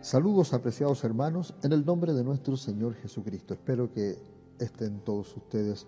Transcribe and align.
Saludos 0.00 0.52
apreciados 0.52 1.02
hermanos 1.02 1.54
en 1.64 1.72
el 1.72 1.84
nombre 1.84 2.12
de 2.12 2.22
nuestro 2.22 2.56
Señor 2.56 2.94
Jesucristo. 2.94 3.54
Espero 3.54 3.92
que 3.92 4.16
estén 4.60 5.00
todos 5.00 5.36
ustedes 5.36 5.86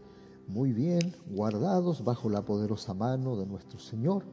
muy 0.48 0.72
bien, 0.72 1.14
guardados 1.30 2.02
bajo 2.02 2.28
la 2.28 2.44
poderosa 2.44 2.94
mano 2.94 3.36
de 3.36 3.46
nuestro 3.46 3.78
Señor, 3.78 4.24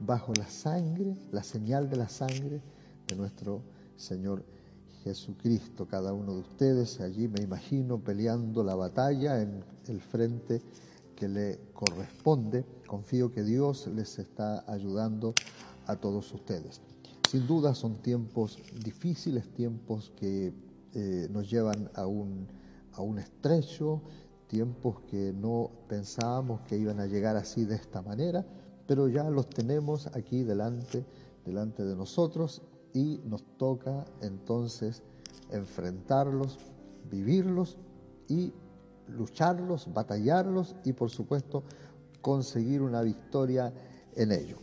bajo 0.00 0.34
la 0.34 0.46
sangre, 0.46 1.16
la 1.32 1.42
señal 1.42 1.88
de 1.88 1.96
la 1.96 2.08
sangre 2.08 2.60
de 3.06 3.16
nuestro 3.16 3.62
Señor 3.96 4.44
Jesucristo. 5.04 5.86
Cada 5.88 6.12
uno 6.12 6.34
de 6.34 6.40
ustedes 6.40 7.00
allí 7.00 7.26
me 7.26 7.40
imagino 7.40 7.98
peleando 7.98 8.62
la 8.62 8.74
batalla 8.74 9.40
en 9.40 9.64
el 9.86 10.00
frente 10.02 10.60
que 11.16 11.28
le 11.28 11.60
corresponde. 11.72 12.66
Confío 12.86 13.30
que 13.30 13.42
Dios 13.42 13.86
les 13.86 14.18
está 14.18 14.70
ayudando 14.70 15.32
a 15.86 15.96
todos 15.96 16.32
ustedes. 16.34 16.82
Sin 17.30 17.46
duda 17.46 17.76
son 17.76 18.02
tiempos 18.02 18.58
difíciles, 18.82 19.46
tiempos 19.54 20.10
que 20.16 20.52
eh, 20.94 21.28
nos 21.30 21.48
llevan 21.48 21.88
a 21.94 22.04
un, 22.04 22.48
a 22.94 23.02
un 23.02 23.20
estrecho, 23.20 24.02
tiempos 24.48 25.02
que 25.08 25.32
no 25.32 25.70
pensábamos 25.86 26.62
que 26.62 26.76
iban 26.76 26.98
a 26.98 27.06
llegar 27.06 27.36
así 27.36 27.64
de 27.64 27.76
esta 27.76 28.02
manera, 28.02 28.44
pero 28.88 29.06
ya 29.06 29.30
los 29.30 29.48
tenemos 29.48 30.08
aquí 30.08 30.42
delante, 30.42 31.04
delante 31.46 31.84
de 31.84 31.94
nosotros 31.94 32.62
y 32.94 33.20
nos 33.24 33.44
toca 33.58 34.04
entonces 34.22 35.04
enfrentarlos, 35.52 36.58
vivirlos 37.12 37.78
y 38.26 38.52
lucharlos, 39.06 39.86
batallarlos 39.94 40.74
y 40.84 40.94
por 40.94 41.10
supuesto 41.10 41.62
conseguir 42.22 42.82
una 42.82 43.02
victoria 43.02 43.72
en 44.16 44.32
ello. 44.32 44.58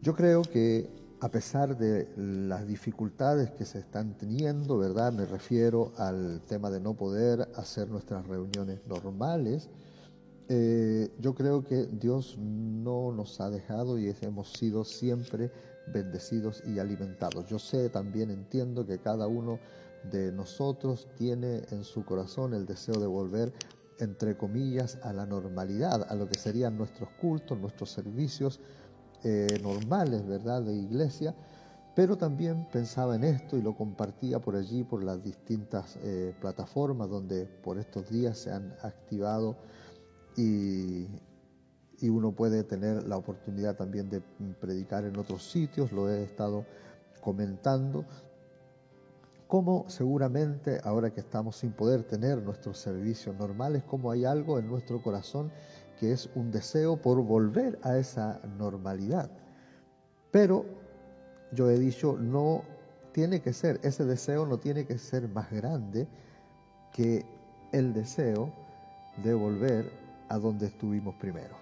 Yo 0.00 0.14
creo 0.14 0.42
que 0.42 1.02
a 1.24 1.30
pesar 1.30 1.78
de 1.78 2.06
las 2.18 2.66
dificultades 2.66 3.50
que 3.52 3.64
se 3.64 3.78
están 3.78 4.14
teniendo, 4.18 4.76
¿verdad? 4.76 5.10
Me 5.10 5.24
refiero 5.24 5.94
al 5.96 6.42
tema 6.46 6.68
de 6.68 6.80
no 6.80 6.92
poder 6.92 7.48
hacer 7.56 7.88
nuestras 7.88 8.26
reuniones 8.26 8.86
normales. 8.86 9.70
Eh, 10.50 11.08
yo 11.20 11.34
creo 11.34 11.64
que 11.64 11.86
Dios 11.86 12.36
no 12.38 13.10
nos 13.10 13.40
ha 13.40 13.48
dejado 13.48 13.98
y 13.98 14.14
hemos 14.20 14.52
sido 14.52 14.84
siempre 14.84 15.50
bendecidos 15.86 16.62
y 16.66 16.78
alimentados. 16.78 17.46
Yo 17.48 17.58
sé, 17.58 17.88
también 17.88 18.30
entiendo 18.30 18.84
que 18.84 18.98
cada 18.98 19.26
uno 19.26 19.58
de 20.12 20.30
nosotros 20.30 21.08
tiene 21.16 21.62
en 21.70 21.84
su 21.84 22.04
corazón 22.04 22.52
el 22.52 22.66
deseo 22.66 23.00
de 23.00 23.06
volver, 23.06 23.50
entre 23.98 24.36
comillas, 24.36 24.98
a 25.02 25.14
la 25.14 25.24
normalidad, 25.24 26.06
a 26.06 26.14
lo 26.16 26.28
que 26.28 26.38
serían 26.38 26.76
nuestros 26.76 27.08
cultos, 27.18 27.58
nuestros 27.58 27.88
servicios, 27.88 28.60
eh, 29.24 29.58
normales, 29.62 30.26
¿verdad?, 30.26 30.62
de 30.62 30.74
iglesia, 30.74 31.34
pero 31.94 32.16
también 32.16 32.66
pensaba 32.70 33.16
en 33.16 33.24
esto 33.24 33.56
y 33.56 33.62
lo 33.62 33.74
compartía 33.74 34.38
por 34.38 34.56
allí, 34.56 34.84
por 34.84 35.02
las 35.02 35.22
distintas 35.22 35.96
eh, 36.02 36.34
plataformas 36.40 37.08
donde 37.08 37.46
por 37.46 37.78
estos 37.78 38.10
días 38.10 38.38
se 38.38 38.50
han 38.50 38.74
activado 38.82 39.56
y, 40.36 41.06
y 42.00 42.08
uno 42.08 42.32
puede 42.32 42.64
tener 42.64 43.06
la 43.08 43.16
oportunidad 43.16 43.76
también 43.76 44.10
de 44.10 44.20
predicar 44.60 45.04
en 45.04 45.16
otros 45.16 45.50
sitios, 45.50 45.92
lo 45.92 46.10
he 46.10 46.24
estado 46.24 46.66
comentando, 47.20 48.04
como 49.46 49.88
seguramente 49.88 50.80
ahora 50.84 51.10
que 51.10 51.20
estamos 51.20 51.56
sin 51.56 51.72
poder 51.72 52.02
tener 52.02 52.42
nuestros 52.42 52.78
servicios 52.78 53.36
normales, 53.36 53.84
como 53.84 54.10
hay 54.10 54.24
algo 54.24 54.58
en 54.58 54.66
nuestro 54.66 55.00
corazón 55.00 55.52
que 56.04 56.12
es 56.12 56.28
un 56.34 56.50
deseo 56.50 56.98
por 56.98 57.22
volver 57.22 57.78
a 57.82 57.96
esa 57.96 58.38
normalidad. 58.58 59.30
Pero 60.30 60.66
yo 61.50 61.70
he 61.70 61.78
dicho, 61.78 62.18
no 62.20 62.62
tiene 63.12 63.40
que 63.40 63.54
ser, 63.54 63.80
ese 63.82 64.04
deseo 64.04 64.44
no 64.44 64.58
tiene 64.58 64.84
que 64.84 64.98
ser 64.98 65.26
más 65.30 65.50
grande 65.50 66.06
que 66.92 67.24
el 67.72 67.94
deseo 67.94 68.52
de 69.22 69.32
volver 69.32 69.90
a 70.28 70.36
donde 70.36 70.66
estuvimos 70.66 71.14
primero. 71.14 71.56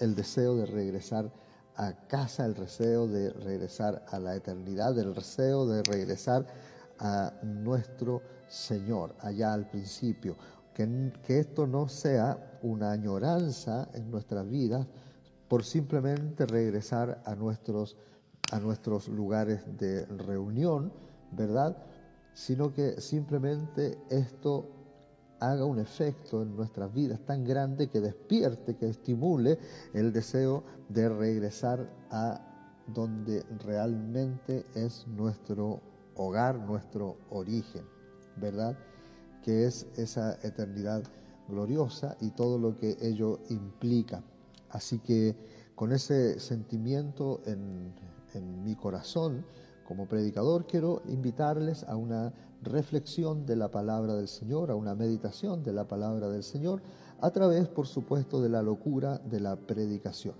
El 0.00 0.14
deseo 0.14 0.56
de 0.56 0.64
regresar 0.64 1.30
a 1.76 1.92
casa, 2.08 2.46
el 2.46 2.54
deseo 2.54 3.06
de 3.06 3.30
regresar 3.30 4.06
a 4.08 4.18
la 4.18 4.34
eternidad, 4.36 4.98
el 4.98 5.12
deseo 5.12 5.66
de 5.66 5.82
regresar 5.82 6.46
a 6.98 7.34
nuestro 7.42 8.22
Señor 8.48 9.14
allá 9.20 9.52
al 9.52 9.68
principio. 9.68 10.34
Que, 10.74 11.12
esto 11.28 11.66
no 11.66 11.88
sea 11.88 12.58
una 12.62 12.92
añoranza 12.92 13.88
en 13.94 14.10
nuestras 14.10 14.48
vidas 14.48 14.86
por 15.48 15.64
simplemente 15.64 16.46
regresar 16.46 17.22
a 17.26 17.34
nuestros, 17.34 17.96
a 18.50 18.58
nuestros 18.58 19.08
lugares 19.08 19.60
de 19.76 20.06
reunión, 20.06 20.92
¿verdad? 21.32 21.76
Sino 22.32 22.72
que 22.72 23.00
simplemente 23.00 23.98
esto 24.08 24.66
haga 25.40 25.64
un 25.64 25.78
efecto 25.78 26.42
en 26.42 26.56
nuestras 26.56 26.92
vidas 26.94 27.20
tan 27.26 27.44
grande 27.44 27.88
que 27.88 28.00
despierte, 28.00 28.76
que 28.76 28.88
estimule 28.88 29.58
el 29.92 30.12
deseo 30.12 30.62
de 30.88 31.08
regresar 31.08 31.90
a 32.10 32.40
donde 32.86 33.44
realmente 33.64 34.64
es 34.74 35.06
nuestro 35.08 35.80
hogar, 36.14 36.58
nuestro 36.58 37.16
origen, 37.30 37.84
¿verdad? 38.36 38.76
Que 39.42 39.66
es 39.66 39.86
esa 39.96 40.38
eternidad 40.42 41.02
gloriosa 41.48 42.16
y 42.20 42.30
todo 42.30 42.58
lo 42.58 42.76
que 42.76 42.96
ello 43.00 43.40
implica. 43.50 44.22
Así 44.70 44.98
que 44.98 45.36
con 45.74 45.92
ese 45.92 46.38
sentimiento 46.40 47.40
en, 47.46 47.92
mi 48.64 48.74
corazón, 48.74 49.44
como 49.84 50.06
predicador, 50.06 50.66
quiero 50.66 51.02
invitarles 51.06 51.84
a 51.84 51.96
una 51.96 52.32
reflexión 52.62 53.44
de 53.44 53.56
la 53.56 53.70
palabra 53.70 54.14
del 54.14 54.28
Señor, 54.28 54.70
a 54.70 54.74
una 54.74 54.94
meditación 54.94 55.62
de 55.62 55.72
la 55.72 55.86
palabra 55.86 56.30
del 56.30 56.42
Señor, 56.42 56.80
a 57.20 57.30
través, 57.30 57.68
por 57.68 57.86
supuesto, 57.86 58.40
de 58.40 58.48
la 58.48 58.62
locura 58.62 59.18
de 59.18 59.40
la 59.40 59.56
predicación. 59.56 60.34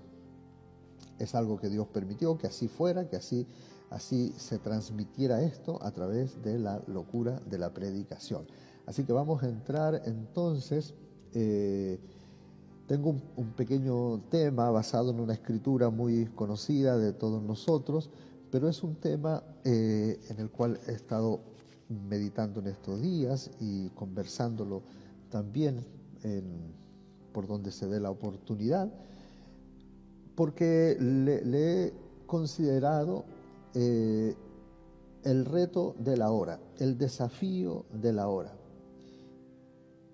Es 1.19 1.35
algo 1.35 1.59
que 1.59 1.69
Dios 1.69 1.87
permitió 1.87 2.37
que 2.37 2.47
así 2.47 2.67
fuera, 2.67 3.07
que 3.07 3.17
así, 3.17 3.45
así 3.91 4.33
se 4.37 4.57
transmitiera 4.57 5.43
esto 5.43 5.77
a 5.83 5.91
través 5.91 6.41
de 6.41 6.57
la 6.57 6.81
locura 6.87 7.39
de 7.45 7.59
la 7.59 7.73
predicación. 7.73 8.47
Así 8.85 9.03
que 9.05 9.13
vamos 9.13 9.41
a 9.43 9.49
entrar 9.49 10.01
entonces, 10.05 10.93
eh, 11.33 11.99
tengo 12.87 13.15
un, 13.37 13.51
pequeño 13.53 14.19
tema 14.29 14.69
basado 14.71 15.11
en 15.11 15.19
una 15.19 15.33
escritura 15.33 15.89
muy 15.89 16.25
conocida 16.35 16.97
de 16.97 17.13
todos 17.13 17.41
nosotros, 17.41 18.09
pero 18.51 18.67
es 18.67 18.83
un 18.83 18.95
tema 18.95 19.41
eh, 19.63 20.19
en 20.29 20.39
el 20.39 20.49
cual 20.49 20.79
he 20.87 20.91
estado 20.91 21.39
meditando 22.09 22.59
en 22.59 22.67
estos 22.67 23.01
días 23.01 23.51
y 23.59 23.89
conversándolo 23.89 24.83
también 25.29 25.83
por 27.33 27.47
donde 27.47 27.69
se 27.71 27.87
dé 27.87 27.99
la 27.99 28.09
oportunidad, 28.09 28.89
porque 30.35 30.95
le, 30.99 31.87
he 31.87 31.93
considerado 32.25 33.25
eh, 33.73 34.33
el 35.23 35.43
reto 35.43 35.95
de 35.99 36.15
la 36.15 36.31
hora, 36.31 36.61
el 36.79 36.97
desafío 36.97 37.85
de 37.91 38.13
la 38.13 38.29
hora 38.29 38.53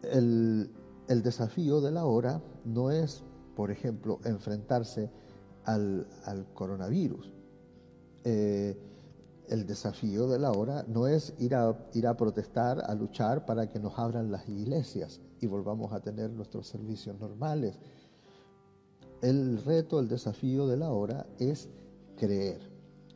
el, 0.03 0.69
desafío 1.07 1.81
de 1.81 1.91
la 1.91 2.05
hora 2.05 2.41
no 2.65 2.91
es, 2.91 3.23
por 3.55 3.71
ejemplo, 3.71 4.19
enfrentarse 4.23 5.09
al, 5.65 6.07
coronavirus. 6.53 7.31
Eh, 8.23 8.77
el 9.47 9.65
desafío 9.65 10.27
de 10.27 10.39
la 10.39 10.51
hora 10.51 10.85
no 10.87 11.07
es 11.07 11.33
ir 11.39 11.55
a, 11.55 11.75
ir 11.93 12.05
a 12.05 12.15
protestar, 12.15 12.83
a 12.85 12.93
luchar 12.93 13.45
para 13.45 13.67
que 13.67 13.79
nos 13.79 13.97
abran 13.97 14.31
las 14.31 14.47
iglesias 14.47 15.19
y 15.41 15.47
volvamos 15.47 15.91
a 15.91 15.99
tener 15.99 16.29
nuestros 16.29 16.67
servicios 16.67 17.19
normales. 17.19 17.79
El 19.21 19.61
reto, 19.63 19.99
el 19.99 20.07
desafío 20.07 20.67
de 20.67 20.77
la 20.77 20.91
hora 20.91 21.25
es 21.39 21.67
creer. 22.15 22.61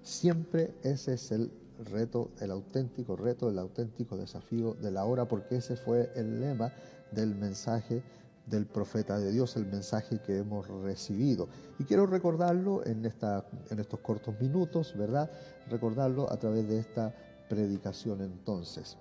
Siempre 0.02 0.74
ese 0.84 1.14
es 1.14 1.32
el 1.32 1.52
reto, 1.86 2.32
el 2.40 2.52
auténtico 2.52 3.16
reto, 3.16 3.50
el 3.50 3.60
auténtico 3.60 4.18
desafío 4.18 4.74
de 4.76 4.92
la 4.92 5.06
hora, 5.06 5.28
porque 5.28 5.58
ese 5.58 5.76
fue 5.76 6.12
el 6.16 6.40
lema 6.40 6.72
del 7.12 7.36
mensaje 7.36 8.04
del 8.46 8.66
profeta 8.66 9.20
de 9.20 9.32
Dios, 9.32 9.56
el 9.56 9.66
mensaje 9.66 10.20
que 10.20 10.38
hemos 10.38 10.68
recibido. 10.84 11.48
Y 11.80 11.86
quiero 11.86 12.06
recordarlo 12.06 12.86
en, 12.86 13.06
esta, 13.06 13.46
en 13.70 13.80
estos 13.80 14.00
cortos 14.02 14.40
minutos, 14.40 14.94
¿verdad? 14.98 15.32
Recordarlo 15.70 16.32
a 16.32 16.38
través 16.38 16.68
de 16.68 16.80
esta 16.80 17.14
predicación 17.50 18.22
entonces. 18.22 18.98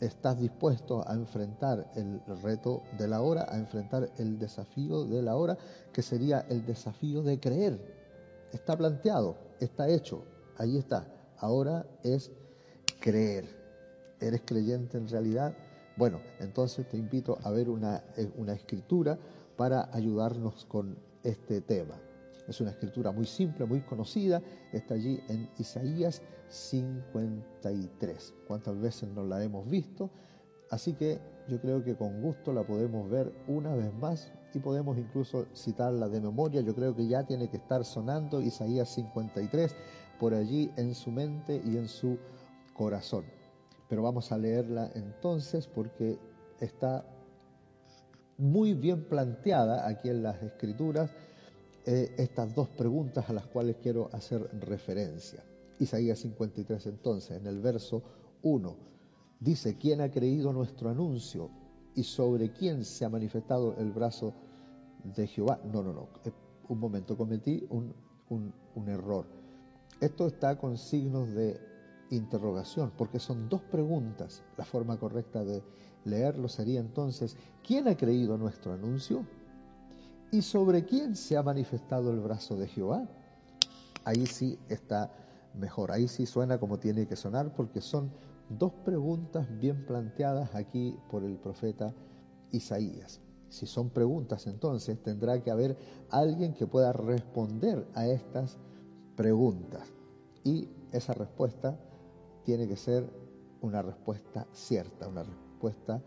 ¿Estás 0.00 0.38
dispuesto 0.38 1.08
a 1.08 1.14
enfrentar 1.14 1.90
el 1.94 2.20
reto 2.42 2.82
de 2.98 3.08
la 3.08 3.22
hora, 3.22 3.46
a 3.48 3.56
enfrentar 3.56 4.10
el 4.18 4.38
desafío 4.38 5.04
de 5.04 5.22
la 5.22 5.36
hora, 5.36 5.56
que 5.92 6.02
sería 6.02 6.40
el 6.48 6.66
desafío 6.66 7.22
de 7.22 7.40
creer? 7.40 7.80
Está 8.52 8.76
planteado, 8.76 9.36
está 9.60 9.88
hecho, 9.88 10.24
ahí 10.58 10.76
está. 10.76 11.06
Ahora 11.38 11.86
es 12.02 12.30
creer. 13.00 13.44
¿Eres 14.20 14.42
creyente 14.44 14.96
en 14.96 15.08
realidad? 15.08 15.54
Bueno, 15.96 16.20
entonces 16.40 16.88
te 16.88 16.96
invito 16.96 17.38
a 17.42 17.50
ver 17.50 17.68
una, 17.68 18.02
eh, 18.16 18.30
una 18.36 18.54
escritura 18.54 19.18
para 19.56 19.88
ayudarnos 19.92 20.64
con 20.64 20.96
este 21.22 21.60
tema. 21.60 21.94
Es 22.48 22.60
una 22.60 22.70
escritura 22.70 23.10
muy 23.12 23.26
simple, 23.26 23.64
muy 23.64 23.80
conocida, 23.80 24.42
está 24.72 24.94
allí 24.94 25.20
en 25.28 25.48
Isaías 25.58 26.20
53. 26.48 28.34
¿Cuántas 28.46 28.78
veces 28.80 29.08
no 29.08 29.24
la 29.24 29.42
hemos 29.42 29.68
visto? 29.68 30.10
Así 30.70 30.94
que 30.94 31.18
yo 31.48 31.60
creo 31.60 31.84
que 31.84 31.96
con 31.96 32.20
gusto 32.20 32.52
la 32.52 32.66
podemos 32.66 33.08
ver 33.10 33.32
una 33.48 33.74
vez 33.74 33.92
más 33.94 34.32
y 34.52 34.58
podemos 34.58 34.98
incluso 34.98 35.46
citarla 35.54 36.08
de 36.08 36.20
memoria. 36.20 36.60
Yo 36.60 36.74
creo 36.74 36.94
que 36.94 37.06
ya 37.06 37.24
tiene 37.24 37.48
que 37.48 37.56
estar 37.56 37.84
sonando 37.84 38.40
Isaías 38.40 38.88
53 38.94 39.74
por 40.18 40.34
allí 40.34 40.70
en 40.76 40.94
su 40.94 41.10
mente 41.10 41.60
y 41.64 41.76
en 41.76 41.88
su 41.88 42.18
corazón. 42.74 43.24
Pero 43.88 44.02
vamos 44.02 44.32
a 44.32 44.38
leerla 44.38 44.90
entonces 44.94 45.66
porque 45.66 46.18
está 46.60 47.04
muy 48.38 48.74
bien 48.74 49.04
planteada 49.04 49.88
aquí 49.88 50.08
en 50.08 50.22
las 50.22 50.42
escrituras 50.42 51.10
eh, 51.86 52.14
estas 52.16 52.54
dos 52.54 52.68
preguntas 52.68 53.28
a 53.28 53.32
las 53.32 53.46
cuales 53.46 53.76
quiero 53.82 54.08
hacer 54.12 54.48
referencia. 54.60 55.44
Isaías 55.78 56.18
53 56.20 56.86
entonces, 56.86 57.36
en 57.36 57.46
el 57.46 57.60
verso 57.60 58.02
1, 58.42 58.76
dice, 59.40 59.76
¿quién 59.76 60.00
ha 60.00 60.10
creído 60.10 60.52
nuestro 60.52 60.88
anuncio 60.88 61.50
y 61.94 62.02
sobre 62.02 62.52
quién 62.52 62.84
se 62.84 63.04
ha 63.04 63.10
manifestado 63.10 63.76
el 63.76 63.92
brazo 63.92 64.32
de 65.04 65.26
Jehová? 65.26 65.60
No, 65.64 65.82
no, 65.82 65.92
no, 65.92 66.08
eh, 66.24 66.32
un 66.68 66.78
momento, 66.78 67.16
cometí 67.16 67.66
un, 67.68 67.92
un 68.30 68.88
error. 68.88 69.43
Esto 70.00 70.26
está 70.26 70.58
con 70.58 70.76
signos 70.76 71.32
de 71.34 71.60
interrogación, 72.10 72.92
porque 72.96 73.18
son 73.18 73.48
dos 73.48 73.62
preguntas. 73.62 74.42
La 74.56 74.64
forma 74.64 74.98
correcta 74.98 75.44
de 75.44 75.62
leerlo 76.04 76.48
sería 76.48 76.80
entonces, 76.80 77.36
¿quién 77.66 77.88
ha 77.88 77.96
creído 77.96 78.36
nuestro 78.36 78.72
anuncio? 78.72 79.24
¿Y 80.30 80.42
sobre 80.42 80.84
quién 80.84 81.16
se 81.16 81.36
ha 81.36 81.42
manifestado 81.42 82.10
el 82.10 82.20
brazo 82.20 82.56
de 82.56 82.66
Jehová? 82.66 83.08
Ahí 84.04 84.26
sí 84.26 84.58
está 84.68 85.12
mejor, 85.54 85.92
ahí 85.92 86.08
sí 86.08 86.26
suena 86.26 86.58
como 86.58 86.78
tiene 86.78 87.06
que 87.06 87.16
sonar, 87.16 87.54
porque 87.54 87.80
son 87.80 88.10
dos 88.48 88.72
preguntas 88.84 89.46
bien 89.58 89.86
planteadas 89.86 90.54
aquí 90.54 90.98
por 91.10 91.24
el 91.24 91.36
profeta 91.36 91.94
Isaías. 92.50 93.20
Si 93.48 93.66
son 93.66 93.90
preguntas, 93.90 94.46
entonces 94.48 95.00
tendrá 95.02 95.40
que 95.40 95.50
haber 95.50 95.76
alguien 96.10 96.52
que 96.52 96.66
pueda 96.66 96.92
responder 96.92 97.86
a 97.94 98.06
estas 98.06 98.56
preguntas. 98.56 98.73
Y 100.44 100.68
esa 100.92 101.14
respuesta 101.14 101.78
tiene 102.44 102.68
que 102.68 102.76
ser 102.76 103.08
una 103.60 103.80
respuesta 103.82 104.46
cierta, 104.52 105.08
una 105.08 105.22
respuesta 105.22 106.02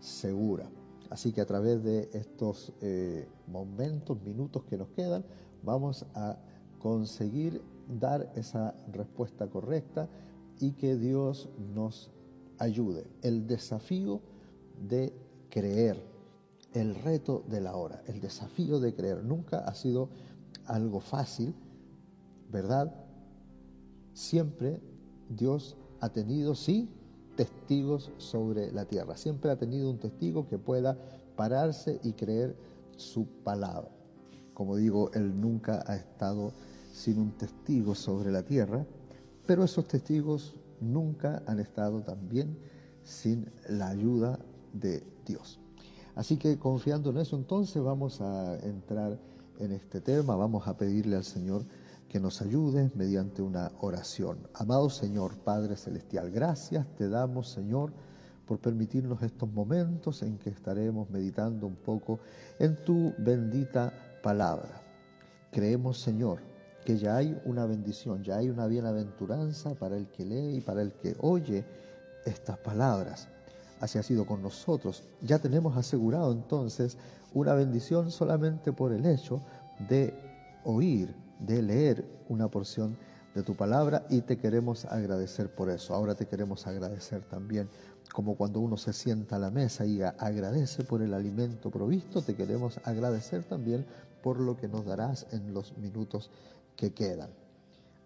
segura. 0.00 0.70
Así 1.10 1.32
que 1.32 1.42
a 1.42 1.46
través 1.46 1.82
de 1.82 2.08
estos 2.14 2.72
eh, 2.80 3.28
momentos, 3.46 4.22
minutos 4.22 4.64
que 4.64 4.78
nos 4.78 4.88
quedan, 4.88 5.24
vamos 5.62 6.06
a 6.14 6.38
conseguir 6.78 7.62
dar 8.00 8.32
esa 8.34 8.74
respuesta 8.90 9.46
correcta 9.48 10.08
y 10.58 10.72
que 10.72 10.96
Dios 10.96 11.50
nos 11.74 12.10
ayude. 12.58 13.04
El 13.22 13.46
desafío 13.46 14.20
de 14.88 15.12
creer, 15.50 16.02
el 16.72 16.94
reto 16.94 17.44
de 17.48 17.60
la 17.60 17.76
hora, 17.76 18.02
el 18.06 18.20
desafío 18.20 18.80
de 18.80 18.94
creer, 18.94 19.22
nunca 19.22 19.58
ha 19.58 19.74
sido 19.74 20.08
algo 20.64 21.00
fácil, 21.00 21.54
¿verdad? 22.52 22.94
Siempre 24.12 24.80
Dios 25.30 25.76
ha 26.00 26.10
tenido, 26.10 26.54
sí, 26.54 26.88
testigos 27.36 28.10
sobre 28.18 28.70
la 28.72 28.84
tierra. 28.84 29.16
Siempre 29.16 29.50
ha 29.50 29.56
tenido 29.56 29.90
un 29.90 29.98
testigo 29.98 30.46
que 30.46 30.58
pueda 30.58 30.98
pararse 31.34 31.98
y 32.04 32.12
creer 32.12 32.54
su 32.96 33.26
palabra. 33.42 33.90
Como 34.54 34.76
digo, 34.76 35.10
Él 35.14 35.40
nunca 35.40 35.82
ha 35.86 35.96
estado 35.96 36.52
sin 36.92 37.18
un 37.18 37.32
testigo 37.32 37.94
sobre 37.94 38.30
la 38.30 38.42
tierra, 38.42 38.84
pero 39.46 39.64
esos 39.64 39.88
testigos 39.88 40.54
nunca 40.80 41.42
han 41.46 41.58
estado 41.58 42.02
también 42.02 42.58
sin 43.02 43.50
la 43.68 43.88
ayuda 43.88 44.38
de 44.74 45.02
Dios. 45.26 45.58
Así 46.14 46.36
que 46.36 46.58
confiando 46.58 47.10
en 47.10 47.18
eso, 47.18 47.36
entonces 47.36 47.82
vamos 47.82 48.20
a 48.20 48.58
entrar 48.58 49.18
en 49.58 49.72
este 49.72 50.00
tema, 50.00 50.36
vamos 50.36 50.68
a 50.68 50.76
pedirle 50.76 51.16
al 51.16 51.24
Señor 51.24 51.64
que 52.12 52.20
nos 52.20 52.42
ayude 52.42 52.90
mediante 52.94 53.40
una 53.40 53.72
oración. 53.80 54.36
Amado 54.52 54.90
Señor, 54.90 55.34
Padre 55.38 55.76
Celestial, 55.76 56.30
gracias 56.30 56.86
te 56.98 57.08
damos, 57.08 57.48
Señor, 57.48 57.90
por 58.46 58.58
permitirnos 58.58 59.22
estos 59.22 59.50
momentos 59.50 60.22
en 60.22 60.36
que 60.36 60.50
estaremos 60.50 61.08
meditando 61.08 61.66
un 61.66 61.76
poco 61.76 62.20
en 62.58 62.76
tu 62.84 63.14
bendita 63.16 63.94
palabra. 64.22 64.82
Creemos, 65.50 66.02
Señor, 66.02 66.40
que 66.84 66.98
ya 66.98 67.16
hay 67.16 67.40
una 67.46 67.64
bendición, 67.64 68.22
ya 68.22 68.36
hay 68.36 68.50
una 68.50 68.66
bienaventuranza 68.66 69.74
para 69.74 69.96
el 69.96 70.06
que 70.08 70.26
lee 70.26 70.58
y 70.58 70.60
para 70.60 70.82
el 70.82 70.92
que 70.92 71.16
oye 71.20 71.64
estas 72.26 72.58
palabras. 72.58 73.28
Así 73.80 73.98
ha 73.98 74.02
sido 74.02 74.26
con 74.26 74.42
nosotros. 74.42 75.02
Ya 75.22 75.38
tenemos 75.38 75.78
asegurado 75.78 76.30
entonces 76.32 76.98
una 77.32 77.54
bendición 77.54 78.10
solamente 78.10 78.70
por 78.70 78.92
el 78.92 79.06
hecho 79.06 79.40
de 79.88 80.12
oír 80.64 81.22
de 81.46 81.62
leer 81.62 82.04
una 82.28 82.48
porción 82.48 82.96
de 83.34 83.42
tu 83.42 83.54
palabra 83.54 84.06
y 84.10 84.20
te 84.20 84.36
queremos 84.36 84.84
agradecer 84.84 85.54
por 85.54 85.70
eso. 85.70 85.94
Ahora 85.94 86.14
te 86.14 86.26
queremos 86.26 86.66
agradecer 86.66 87.22
también, 87.22 87.68
como 88.12 88.36
cuando 88.36 88.60
uno 88.60 88.76
se 88.76 88.92
sienta 88.92 89.36
a 89.36 89.38
la 89.38 89.50
mesa 89.50 89.86
y 89.86 90.02
agradece 90.02 90.84
por 90.84 91.02
el 91.02 91.14
alimento 91.14 91.70
provisto, 91.70 92.20
te 92.22 92.34
queremos 92.34 92.78
agradecer 92.84 93.44
también 93.44 93.86
por 94.22 94.38
lo 94.38 94.56
que 94.56 94.68
nos 94.68 94.84
darás 94.84 95.26
en 95.32 95.54
los 95.54 95.76
minutos 95.78 96.30
que 96.76 96.92
quedan. 96.92 97.30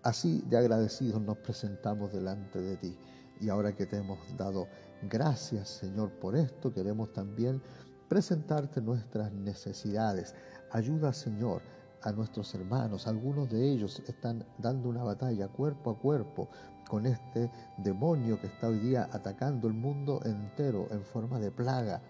Así 0.03 0.43
de 0.49 0.57
agradecidos 0.57 1.21
nos 1.21 1.39
presentamos 1.39 2.13
delante 2.13 2.61
de 2.61 2.77
ti. 2.77 2.97
Y 3.41 3.49
ahora 3.49 3.75
que 3.75 3.87
te 3.87 3.97
hemos 3.97 4.19
dado 4.37 4.69
gracias, 5.11 5.69
Señor, 5.69 6.11
por 6.13 6.37
esto, 6.37 6.73
queremos 6.73 7.13
también 7.13 7.61
presentarte 8.09 8.81
nuestras 8.81 9.33
necesidades. 9.33 10.35
Ayuda, 10.71 11.13
Señor, 11.13 11.61
a 12.07 12.13
nuestros 12.13 12.55
hermanos. 12.55 13.09
Algunos 13.09 13.51
de 13.51 13.69
ellos 13.69 14.01
están 14.07 14.47
dando 14.59 14.89
una 14.89 15.03
batalla 15.03 15.49
cuerpo 15.49 15.91
a 15.91 15.99
cuerpo 15.99 16.49
con 16.89 17.05
este 17.05 17.51
demonio 17.79 18.41
que 18.41 18.47
está 18.47 18.69
hoy 18.69 18.79
día 18.79 19.09
atacando 19.13 19.67
el 19.67 19.75
mundo 19.75 20.21
entero 20.25 20.87
en 20.93 21.03
forma 21.03 21.41
de 21.41 21.51
plaga. 21.51 22.01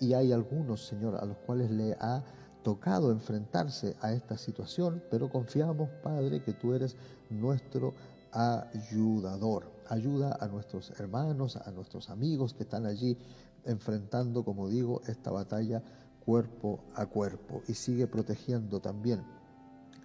Y 0.00 0.14
hay 0.14 0.32
algunos, 0.32 0.86
Señor, 0.86 1.16
a 1.16 1.26
los 1.26 1.36
cuales 1.38 1.70
le 1.70 1.92
ha 2.00 2.24
tocado 2.62 3.12
enfrentarse 3.12 3.96
a 4.00 4.12
esta 4.12 4.38
situación, 4.38 5.02
pero 5.10 5.28
confiamos, 5.28 5.90
Padre, 6.02 6.42
que 6.42 6.54
tú 6.54 6.72
eres 6.72 6.96
nuestro 7.28 7.92
ayudador. 8.32 9.70
Ayuda 9.90 10.38
a 10.40 10.48
nuestros 10.48 10.98
hermanos, 10.98 11.56
a 11.56 11.70
nuestros 11.70 12.08
amigos 12.08 12.54
que 12.54 12.62
están 12.62 12.86
allí 12.86 13.18
enfrentando, 13.66 14.42
como 14.42 14.70
digo, 14.70 15.02
esta 15.06 15.30
batalla 15.30 15.82
cuerpo 16.24 16.80
a 16.94 17.06
cuerpo 17.06 17.62
y 17.68 17.74
sigue 17.74 18.06
protegiendo 18.06 18.80
también 18.80 19.22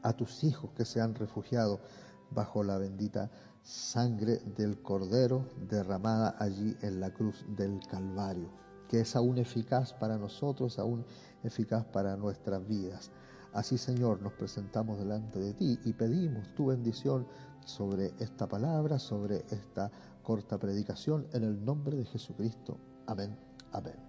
a 0.03 0.13
tus 0.13 0.43
hijos 0.43 0.71
que 0.73 0.85
se 0.85 1.01
han 1.01 1.15
refugiado 1.15 1.79
bajo 2.31 2.63
la 2.63 2.77
bendita 2.77 3.29
sangre 3.63 4.37
del 4.57 4.81
Cordero 4.81 5.45
derramada 5.69 6.35
allí 6.39 6.75
en 6.81 6.99
la 6.99 7.11
cruz 7.11 7.45
del 7.55 7.79
Calvario, 7.89 8.49
que 8.87 9.01
es 9.01 9.15
aún 9.15 9.37
eficaz 9.37 9.93
para 9.93 10.17
nosotros, 10.17 10.79
aún 10.79 11.05
eficaz 11.43 11.85
para 11.85 12.15
nuestras 12.15 12.65
vidas. 12.67 13.11
Así, 13.53 13.77
Señor, 13.77 14.21
nos 14.21 14.33
presentamos 14.33 14.99
delante 14.99 15.39
de 15.39 15.53
ti 15.53 15.79
y 15.83 15.93
pedimos 15.93 16.53
tu 16.55 16.67
bendición 16.67 17.27
sobre 17.65 18.13
esta 18.19 18.47
palabra, 18.47 18.99
sobre 18.99 19.45
esta 19.49 19.91
corta 20.23 20.57
predicación, 20.57 21.27
en 21.33 21.43
el 21.43 21.63
nombre 21.63 21.97
de 21.97 22.05
Jesucristo. 22.05 22.77
Amén. 23.07 23.35
Amén. 23.71 24.08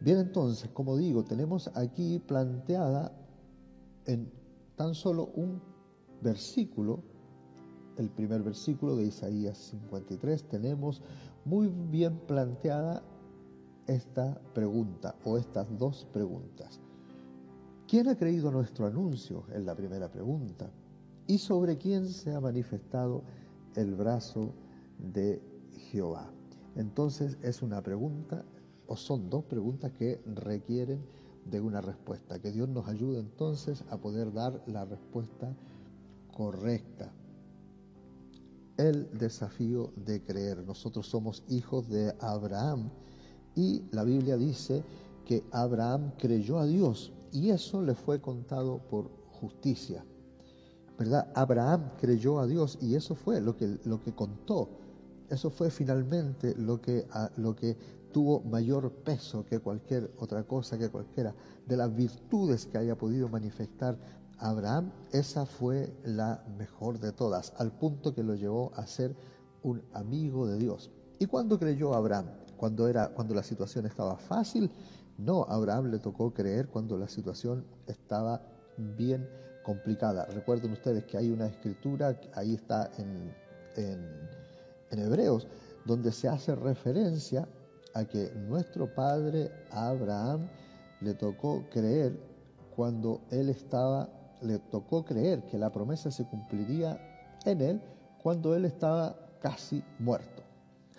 Bien, 0.00 0.18
entonces, 0.18 0.70
como 0.72 0.96
digo, 0.96 1.24
tenemos 1.24 1.70
aquí 1.74 2.18
planteada 2.18 3.12
en 4.06 4.30
tan 4.76 4.94
solo 4.94 5.30
un 5.34 5.60
versículo, 6.22 7.02
el 7.98 8.08
primer 8.08 8.42
versículo 8.42 8.96
de 8.96 9.04
Isaías 9.04 9.58
53, 9.58 10.44
tenemos 10.44 11.02
muy 11.44 11.68
bien 11.68 12.18
planteada 12.26 13.02
esta 13.86 14.40
pregunta 14.54 15.16
o 15.24 15.36
estas 15.36 15.66
dos 15.78 16.06
preguntas. 16.12 16.80
¿Quién 17.86 18.08
ha 18.08 18.16
creído 18.16 18.50
nuestro 18.50 18.86
anuncio? 18.86 19.44
Es 19.52 19.64
la 19.64 19.74
primera 19.74 20.10
pregunta. 20.10 20.70
¿Y 21.26 21.36
sobre 21.38 21.76
quién 21.76 22.08
se 22.08 22.32
ha 22.34 22.40
manifestado 22.40 23.22
el 23.74 23.94
brazo 23.94 24.54
de 24.98 25.42
Jehová? 25.90 26.30
Entonces 26.76 27.36
es 27.42 27.62
una 27.62 27.82
pregunta 27.82 28.44
o 28.90 28.96
son 28.96 29.30
dos 29.30 29.44
preguntas 29.44 29.92
que 29.92 30.20
requieren 30.26 31.00
de 31.44 31.60
una 31.60 31.80
respuesta. 31.80 32.40
Que 32.40 32.50
Dios 32.50 32.68
nos 32.68 32.88
ayude 32.88 33.20
entonces 33.20 33.84
a 33.88 33.96
poder 33.98 34.32
dar 34.32 34.60
la 34.66 34.84
respuesta 34.84 35.54
correcta. 36.36 37.12
El 38.76 39.08
desafío 39.16 39.92
de 39.94 40.20
creer. 40.24 40.64
Nosotros 40.66 41.06
somos 41.06 41.44
hijos 41.48 41.88
de 41.88 42.12
Abraham 42.18 42.90
y 43.54 43.84
la 43.92 44.02
Biblia 44.02 44.36
dice 44.36 44.82
que 45.24 45.44
Abraham 45.52 46.10
creyó 46.18 46.58
a 46.58 46.66
Dios 46.66 47.12
y 47.30 47.50
eso 47.50 47.82
le 47.82 47.94
fue 47.94 48.20
contado 48.20 48.78
por 48.90 49.08
justicia. 49.40 50.04
¿Verdad? 50.98 51.30
Abraham 51.36 51.92
creyó 51.96 52.40
a 52.40 52.46
Dios 52.48 52.76
y 52.82 52.96
eso 52.96 53.14
fue 53.14 53.40
lo 53.40 53.56
que, 53.56 53.78
lo 53.84 54.02
que 54.02 54.12
contó. 54.12 54.68
Eso 55.28 55.48
fue 55.48 55.70
finalmente 55.70 56.56
lo 56.56 56.80
que, 56.80 57.06
lo 57.36 57.54
que 57.54 57.76
tuvo 58.12 58.40
mayor 58.42 58.92
peso 58.92 59.44
que 59.44 59.58
cualquier 59.60 60.10
otra 60.18 60.42
cosa, 60.44 60.78
que 60.78 60.88
cualquiera 60.88 61.34
de 61.66 61.76
las 61.76 61.94
virtudes 61.94 62.66
que 62.66 62.78
haya 62.78 62.96
podido 62.96 63.28
manifestar 63.28 63.98
Abraham. 64.38 64.92
Esa 65.12 65.46
fue 65.46 65.92
la 66.04 66.44
mejor 66.58 66.98
de 66.98 67.12
todas, 67.12 67.52
al 67.58 67.72
punto 67.72 68.14
que 68.14 68.22
lo 68.22 68.34
llevó 68.34 68.72
a 68.74 68.86
ser 68.86 69.14
un 69.62 69.82
amigo 69.92 70.46
de 70.46 70.58
Dios. 70.58 70.90
¿Y 71.18 71.26
cuándo 71.26 71.58
creyó 71.58 71.94
Abraham? 71.94 72.26
Cuando, 72.56 72.88
era, 72.88 73.08
cuando 73.08 73.34
la 73.34 73.42
situación 73.42 73.86
estaba 73.86 74.16
fácil. 74.16 74.70
No, 75.18 75.44
a 75.48 75.54
Abraham 75.54 75.90
le 75.90 75.98
tocó 75.98 76.32
creer 76.32 76.68
cuando 76.68 76.96
la 76.96 77.08
situación 77.08 77.66
estaba 77.86 78.42
bien 78.76 79.28
complicada. 79.62 80.24
Recuerden 80.26 80.72
ustedes 80.72 81.04
que 81.04 81.18
hay 81.18 81.30
una 81.30 81.46
escritura, 81.46 82.18
ahí 82.34 82.54
está 82.54 82.90
en, 82.96 83.34
en 83.76 84.98
Hebreos, 84.98 85.46
donde 85.84 86.12
se 86.12 86.28
hace 86.28 86.54
referencia 86.54 87.46
a 87.94 88.04
que 88.04 88.30
nuestro 88.48 88.92
padre 88.94 89.50
Abraham 89.70 90.48
le 91.00 91.14
tocó 91.14 91.64
creer 91.70 92.18
cuando 92.74 93.20
él 93.30 93.48
estaba, 93.48 94.08
le 94.42 94.58
tocó 94.58 95.04
creer 95.04 95.44
que 95.46 95.58
la 95.58 95.70
promesa 95.70 96.10
se 96.10 96.24
cumpliría 96.24 96.98
en 97.44 97.60
él 97.60 97.80
cuando 98.22 98.54
él 98.54 98.64
estaba 98.64 99.16
casi 99.40 99.82
muerto. 99.98 100.42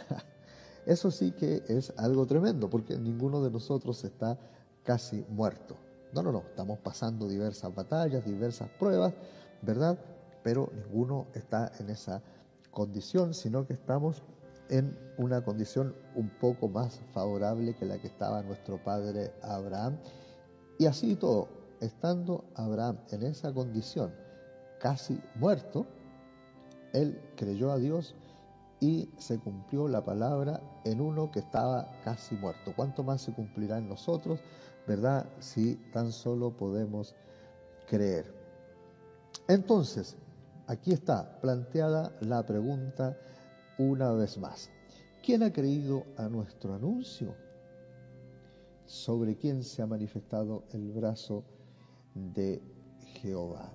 Eso 0.86 1.12
sí 1.12 1.32
que 1.32 1.64
es 1.68 1.94
algo 1.98 2.26
tremendo, 2.26 2.70
porque 2.70 2.98
ninguno 2.98 3.44
de 3.44 3.52
nosotros 3.52 4.04
está 4.04 4.38
casi 4.84 5.24
muerto. 5.30 5.76
No, 6.14 6.24
no, 6.24 6.32
no, 6.32 6.40
estamos 6.40 6.80
pasando 6.80 7.28
diversas 7.28 7.74
batallas, 7.74 8.26
diversas 8.26 8.70
pruebas, 8.80 9.14
¿verdad? 9.62 9.98
Pero 10.44 10.72
ninguno 10.74 11.28
está 11.34 11.72
en 11.80 11.90
esa 11.90 12.22
condición, 12.72 13.34
sino 13.34 13.66
que 13.66 13.74
estamos 13.74 14.24
en 14.72 14.98
una 15.18 15.44
condición 15.44 15.94
un 16.16 16.30
poco 16.40 16.68
más 16.70 17.02
favorable 17.14 17.76
que 17.76 17.86
la 17.86 18.00
que 18.00 18.08
estaba 18.08 18.42
nuestro 18.42 18.82
padre 18.84 19.32
Abraham. 19.44 19.98
Y 20.80 20.86
así 20.86 21.16
todo, 21.16 21.50
estando 21.82 22.46
Abraham 22.56 22.98
en 23.12 23.24
esa 23.24 23.54
condición, 23.54 24.14
casi 24.80 25.22
muerto, 25.36 25.86
él 26.94 27.22
creyó 27.36 27.72
a 27.72 27.78
Dios 27.78 28.16
y 28.80 29.10
se 29.18 29.38
cumplió 29.40 29.88
la 29.88 30.04
palabra 30.04 30.62
en 30.86 31.02
uno 31.02 31.30
que 31.32 31.40
estaba 31.40 31.92
casi 32.04 32.36
muerto. 32.36 32.74
¿Cuánto 32.76 33.04
más 33.04 33.22
se 33.22 33.34
cumplirá 33.34 33.78
en 33.78 33.90
nosotros, 33.90 34.40
verdad? 34.88 35.26
Si 35.40 35.76
tan 35.94 36.12
solo 36.14 36.56
podemos 36.56 37.14
creer. 37.88 38.34
Entonces, 39.50 40.16
aquí 40.68 40.94
está 40.94 41.40
planteada 41.42 42.16
la 42.22 42.46
pregunta 42.46 43.18
una 43.90 44.12
vez 44.14 44.38
más. 44.38 44.70
¿Quién 45.24 45.44
ha 45.44 45.52
creído 45.52 46.06
a 46.18 46.28
nuestro 46.30 46.74
anuncio? 46.74 47.36
¿Sobre 48.86 49.36
quién 49.36 49.64
se 49.64 49.82
ha 49.82 49.88
manifestado 49.88 50.64
el 50.72 50.92
brazo 50.92 51.44
de 52.14 52.62
Jehová? 53.22 53.72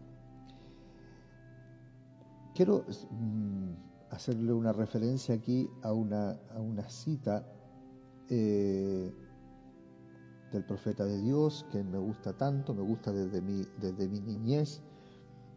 Quiero 2.54 2.84
mm, 3.10 3.72
hacerle 4.10 4.52
una 4.52 4.72
referencia 4.72 5.34
aquí 5.34 5.68
a 5.82 5.92
una, 5.92 6.38
cita 6.88 7.46
eh, 8.28 9.12
del 10.52 10.64
profeta 10.64 11.04
de 11.04 11.20
Dios 11.20 11.66
que 11.70 11.82
me 11.82 11.98
gusta 11.98 12.32
tanto, 12.32 12.75
me 12.75 12.82
gusta 12.82 13.12
desde 13.12 13.40
mi, 13.40 13.64
desde 13.80 14.08
mi 14.08 14.20
niñez. 14.20 14.80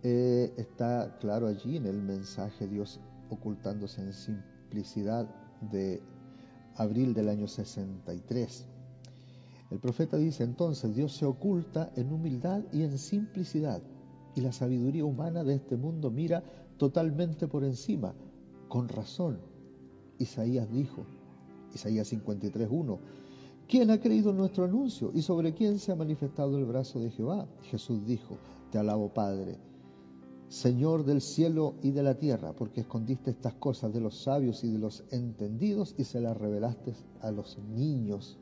Eh, 0.03 0.53
está 0.57 1.17
claro 1.19 1.47
allí 1.47 1.75
en 1.77 1.85
el 1.85 2.01
mensaje 2.01 2.67
Dios 2.67 2.99
ocultándose 3.29 4.01
en 4.01 4.13
simplicidad 4.13 5.27
de 5.71 6.01
abril 6.75 7.13
del 7.13 7.29
año 7.29 7.47
63. 7.47 8.65
El 9.71 9.79
profeta 9.79 10.17
dice 10.17 10.43
entonces, 10.43 10.95
Dios 10.95 11.13
se 11.13 11.25
oculta 11.25 11.91
en 11.95 12.11
humildad 12.11 12.63
y 12.71 12.83
en 12.83 12.97
simplicidad, 12.97 13.81
y 14.35 14.41
la 14.41 14.51
sabiduría 14.51 15.05
humana 15.05 15.43
de 15.43 15.55
este 15.55 15.77
mundo 15.77 16.09
mira 16.09 16.43
totalmente 16.77 17.47
por 17.47 17.63
encima, 17.63 18.13
con 18.67 18.87
razón. 18.87 19.39
Isaías 20.17 20.71
dijo, 20.71 21.05
Isaías 21.73 22.11
53.1, 22.11 22.97
¿quién 23.67 23.91
ha 23.91 23.99
creído 23.99 24.31
en 24.31 24.37
nuestro 24.37 24.63
anuncio 24.63 25.11
y 25.13 25.21
sobre 25.21 25.53
quién 25.53 25.77
se 25.77 25.91
ha 25.91 25.95
manifestado 25.95 26.57
el 26.57 26.65
brazo 26.65 26.99
de 26.99 27.11
Jehová? 27.11 27.47
Jesús 27.63 28.05
dijo, 28.05 28.37
te 28.71 28.77
alabo 28.77 29.13
Padre, 29.13 29.59
Señor 30.49 31.05
del 31.05 31.21
cielo 31.21 31.75
y 31.83 31.91
de 31.91 32.01
la 32.01 32.15
tierra, 32.15 32.53
porque 32.53 32.81
escondiste 32.81 33.29
estas 33.29 33.53
cosas 33.53 33.93
de 33.93 34.01
los 34.01 34.23
sabios 34.23 34.63
y 34.63 34.71
de 34.71 34.79
los 34.79 35.03
entendidos 35.11 35.93
y 35.97 36.03
se 36.03 36.19
las 36.19 36.35
revelaste 36.35 36.95
a 37.21 37.29
los 37.29 37.59
niños 37.75 38.39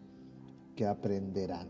que 0.77 0.85
aprenderán. 0.85 1.67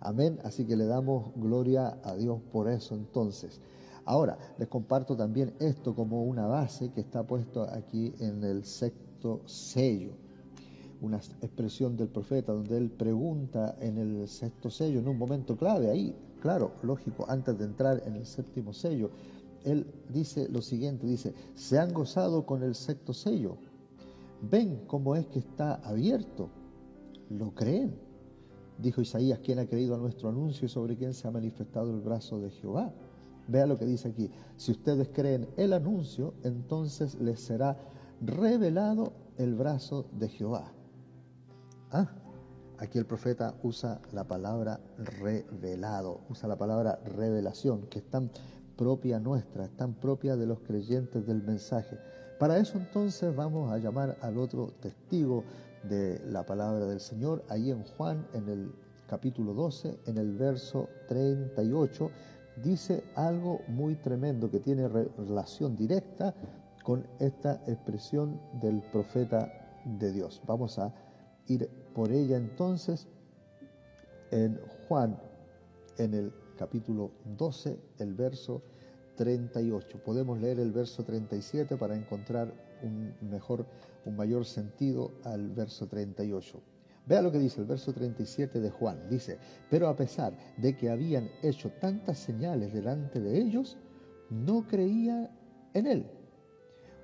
Amén. 0.00 0.40
Así 0.42 0.64
que 0.64 0.74
le 0.74 0.86
damos 0.86 1.32
gloria 1.36 2.00
a 2.02 2.16
Dios 2.16 2.40
por 2.52 2.68
eso 2.68 2.96
entonces. 2.96 3.60
Ahora, 4.06 4.38
les 4.58 4.66
comparto 4.66 5.14
también 5.16 5.54
esto 5.60 5.94
como 5.94 6.24
una 6.24 6.46
base 6.46 6.90
que 6.90 7.02
está 7.02 7.22
puesto 7.22 7.62
aquí 7.62 8.12
en 8.18 8.42
el 8.42 8.64
sexto 8.64 9.42
sello, 9.46 10.10
una 11.00 11.18
expresión 11.18 11.96
del 11.96 12.08
profeta 12.08 12.52
donde 12.52 12.76
él 12.76 12.90
pregunta 12.90 13.76
en 13.80 13.98
el 13.98 14.26
sexto 14.26 14.68
sello, 14.68 14.98
en 14.98 15.06
un 15.06 15.16
momento 15.16 15.56
clave 15.56 15.90
ahí, 15.90 16.16
claro, 16.40 16.72
lógico, 16.82 17.26
antes 17.28 17.56
de 17.56 17.66
entrar 17.66 18.02
en 18.04 18.16
el 18.16 18.26
séptimo 18.26 18.72
sello, 18.72 19.10
él 19.64 19.86
dice 20.08 20.48
lo 20.48 20.62
siguiente, 20.62 21.06
dice, 21.06 21.34
se 21.54 21.78
han 21.78 21.92
gozado 21.92 22.46
con 22.46 22.62
el 22.62 22.74
sexto 22.74 23.12
sello, 23.12 23.56
ven 24.50 24.82
cómo 24.86 25.16
es 25.16 25.26
que 25.26 25.38
está 25.40 25.74
abierto, 25.76 26.48
lo 27.28 27.54
creen. 27.54 27.94
Dijo 28.78 29.02
Isaías, 29.02 29.40
¿quién 29.40 29.58
ha 29.58 29.66
creído 29.66 29.94
a 29.94 29.98
nuestro 29.98 30.30
anuncio 30.30 30.66
y 30.66 30.68
sobre 30.68 30.96
quién 30.96 31.12
se 31.12 31.28
ha 31.28 31.30
manifestado 31.30 31.90
el 31.90 32.00
brazo 32.00 32.40
de 32.40 32.50
Jehová? 32.50 32.92
Vea 33.46 33.66
lo 33.66 33.78
que 33.78 33.84
dice 33.84 34.08
aquí. 34.08 34.30
Si 34.56 34.72
ustedes 34.72 35.08
creen 35.12 35.48
el 35.56 35.72
anuncio, 35.72 36.34
entonces 36.44 37.20
les 37.20 37.40
será 37.40 37.76
revelado 38.22 39.12
el 39.36 39.54
brazo 39.54 40.06
de 40.12 40.28
Jehová. 40.28 40.72
Ah, 41.90 42.08
aquí 42.78 42.98
el 42.98 43.06
profeta 43.06 43.54
usa 43.62 44.00
la 44.12 44.24
palabra 44.24 44.80
revelado, 44.98 46.20
usa 46.30 46.48
la 46.48 46.56
palabra 46.56 47.00
revelación, 47.04 47.86
que 47.88 47.98
es 47.98 48.08
tan 48.08 48.30
propia 48.80 49.20
nuestra, 49.20 49.66
es 49.66 49.76
tan 49.76 49.92
propia 49.92 50.36
de 50.36 50.46
los 50.46 50.60
creyentes 50.60 51.26
del 51.26 51.42
mensaje. 51.42 51.98
Para 52.38 52.56
eso 52.56 52.78
entonces 52.78 53.36
vamos 53.36 53.70
a 53.70 53.76
llamar 53.76 54.16
al 54.22 54.38
otro 54.38 54.72
testigo 54.80 55.44
de 55.82 56.18
la 56.24 56.46
palabra 56.46 56.86
del 56.86 57.00
Señor, 57.00 57.44
ahí 57.50 57.70
en 57.70 57.84
Juan, 57.84 58.26
en 58.32 58.48
el 58.48 58.72
capítulo 59.06 59.52
12, 59.52 59.98
en 60.06 60.16
el 60.16 60.34
verso 60.34 60.88
38 61.08 62.10
dice 62.64 63.04
algo 63.16 63.60
muy 63.68 63.96
tremendo 63.96 64.50
que 64.50 64.60
tiene 64.60 64.88
relación 64.88 65.76
directa 65.76 66.34
con 66.82 67.06
esta 67.18 67.62
expresión 67.66 68.40
del 68.62 68.80
profeta 68.80 69.52
de 69.84 70.10
Dios. 70.10 70.40
Vamos 70.46 70.78
a 70.78 70.90
ir 71.48 71.68
por 71.94 72.10
ella 72.10 72.38
entonces 72.38 73.06
en 74.30 74.58
Juan, 74.88 75.20
en 75.98 76.14
el 76.14 76.32
capítulo 76.56 77.10
12, 77.38 77.78
el 77.98 78.14
verso 78.14 78.62
38. 79.20 80.02
Podemos 80.02 80.40
leer 80.40 80.60
el 80.60 80.72
verso 80.72 81.04
37 81.04 81.76
para 81.76 81.94
encontrar 81.94 82.54
un 82.82 83.12
mejor, 83.20 83.66
un 84.06 84.16
mayor 84.16 84.46
sentido 84.46 85.12
al 85.24 85.50
verso 85.50 85.86
38. 85.86 86.58
Vea 87.04 87.20
lo 87.20 87.30
que 87.30 87.38
dice 87.38 87.60
el 87.60 87.66
verso 87.66 87.92
37 87.92 88.60
de 88.60 88.70
Juan. 88.70 89.10
Dice, 89.10 89.36
pero 89.68 89.88
a 89.88 89.96
pesar 89.96 90.32
de 90.56 90.74
que 90.74 90.88
habían 90.88 91.28
hecho 91.42 91.70
tantas 91.82 92.16
señales 92.16 92.72
delante 92.72 93.20
de 93.20 93.38
ellos, 93.38 93.76
no 94.30 94.66
creía 94.66 95.30
en 95.74 95.86
él. 95.86 96.06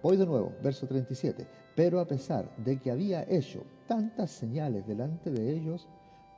Voy 0.02 0.16
de 0.16 0.24
nuevo, 0.24 0.54
verso 0.62 0.86
37. 0.86 1.46
Pero 1.74 2.00
a 2.00 2.06
pesar 2.06 2.50
de 2.64 2.78
que 2.78 2.90
había 2.90 3.24
hecho 3.28 3.62
tantas 3.86 4.30
señales 4.30 4.86
delante 4.86 5.30
de 5.30 5.50
ellos, 5.50 5.86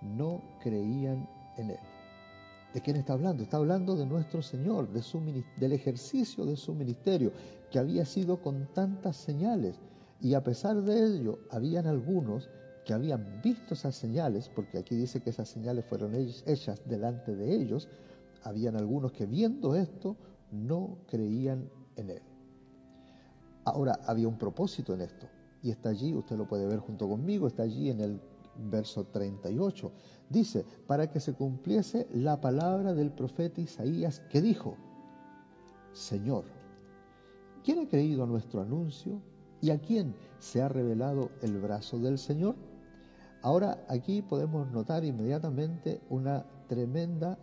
no 0.02 0.42
creían 0.60 1.28
en 1.56 1.70
él. 1.70 1.97
¿De 2.74 2.82
quién 2.82 2.96
está 2.96 3.14
hablando? 3.14 3.42
Está 3.42 3.56
hablando 3.56 3.96
de 3.96 4.04
nuestro 4.04 4.42
Señor, 4.42 4.88
del 4.90 5.72
ejercicio 5.72 6.44
de 6.44 6.56
su 6.56 6.74
ministerio, 6.74 7.32
que 7.70 7.78
había 7.78 8.04
sido 8.04 8.42
con 8.42 8.66
tantas 8.74 9.16
señales. 9.16 9.80
Y 10.20 10.34
a 10.34 10.42
pesar 10.42 10.82
de 10.82 11.06
ello, 11.06 11.38
habían 11.50 11.86
algunos 11.86 12.50
que 12.84 12.92
habían 12.92 13.40
visto 13.42 13.74
esas 13.74 13.94
señales, 13.94 14.50
porque 14.54 14.78
aquí 14.78 14.96
dice 14.96 15.20
que 15.20 15.30
esas 15.30 15.48
señales 15.48 15.84
fueron 15.84 16.14
hechas 16.14 16.82
delante 16.86 17.34
de 17.34 17.54
ellos, 17.54 17.88
habían 18.42 18.76
algunos 18.76 19.12
que 19.12 19.26
viendo 19.26 19.74
esto 19.74 20.16
no 20.50 20.98
creían 21.06 21.70
en 21.96 22.10
él. 22.10 22.22
Ahora, 23.64 23.98
había 24.06 24.28
un 24.28 24.38
propósito 24.38 24.94
en 24.94 25.02
esto, 25.02 25.26
y 25.62 25.70
está 25.70 25.90
allí, 25.90 26.14
usted 26.14 26.36
lo 26.36 26.48
puede 26.48 26.66
ver 26.66 26.78
junto 26.78 27.08
conmigo, 27.08 27.46
está 27.46 27.62
allí 27.62 27.90
en 27.90 28.00
el 28.00 28.20
verso 28.58 29.04
38. 29.04 29.92
Dice, 30.28 30.64
para 30.86 31.10
que 31.10 31.20
se 31.20 31.32
cumpliese 31.34 32.06
la 32.12 32.40
palabra 32.40 32.92
del 32.92 33.10
profeta 33.10 33.60
Isaías 33.60 34.20
que 34.30 34.42
dijo, 34.42 34.76
Señor, 35.92 36.44
¿quién 37.64 37.78
ha 37.80 37.88
creído 37.88 38.24
a 38.24 38.26
nuestro 38.26 38.60
anuncio 38.60 39.22
y 39.60 39.70
a 39.70 39.78
quién 39.78 40.14
se 40.38 40.62
ha 40.62 40.68
revelado 40.68 41.30
el 41.42 41.58
brazo 41.58 41.98
del 41.98 42.18
Señor? 42.18 42.56
Ahora 43.42 43.84
aquí 43.88 44.22
podemos 44.22 44.70
notar 44.70 45.04
inmediatamente 45.04 46.00
una 46.10 46.44
tremenda 46.66 47.38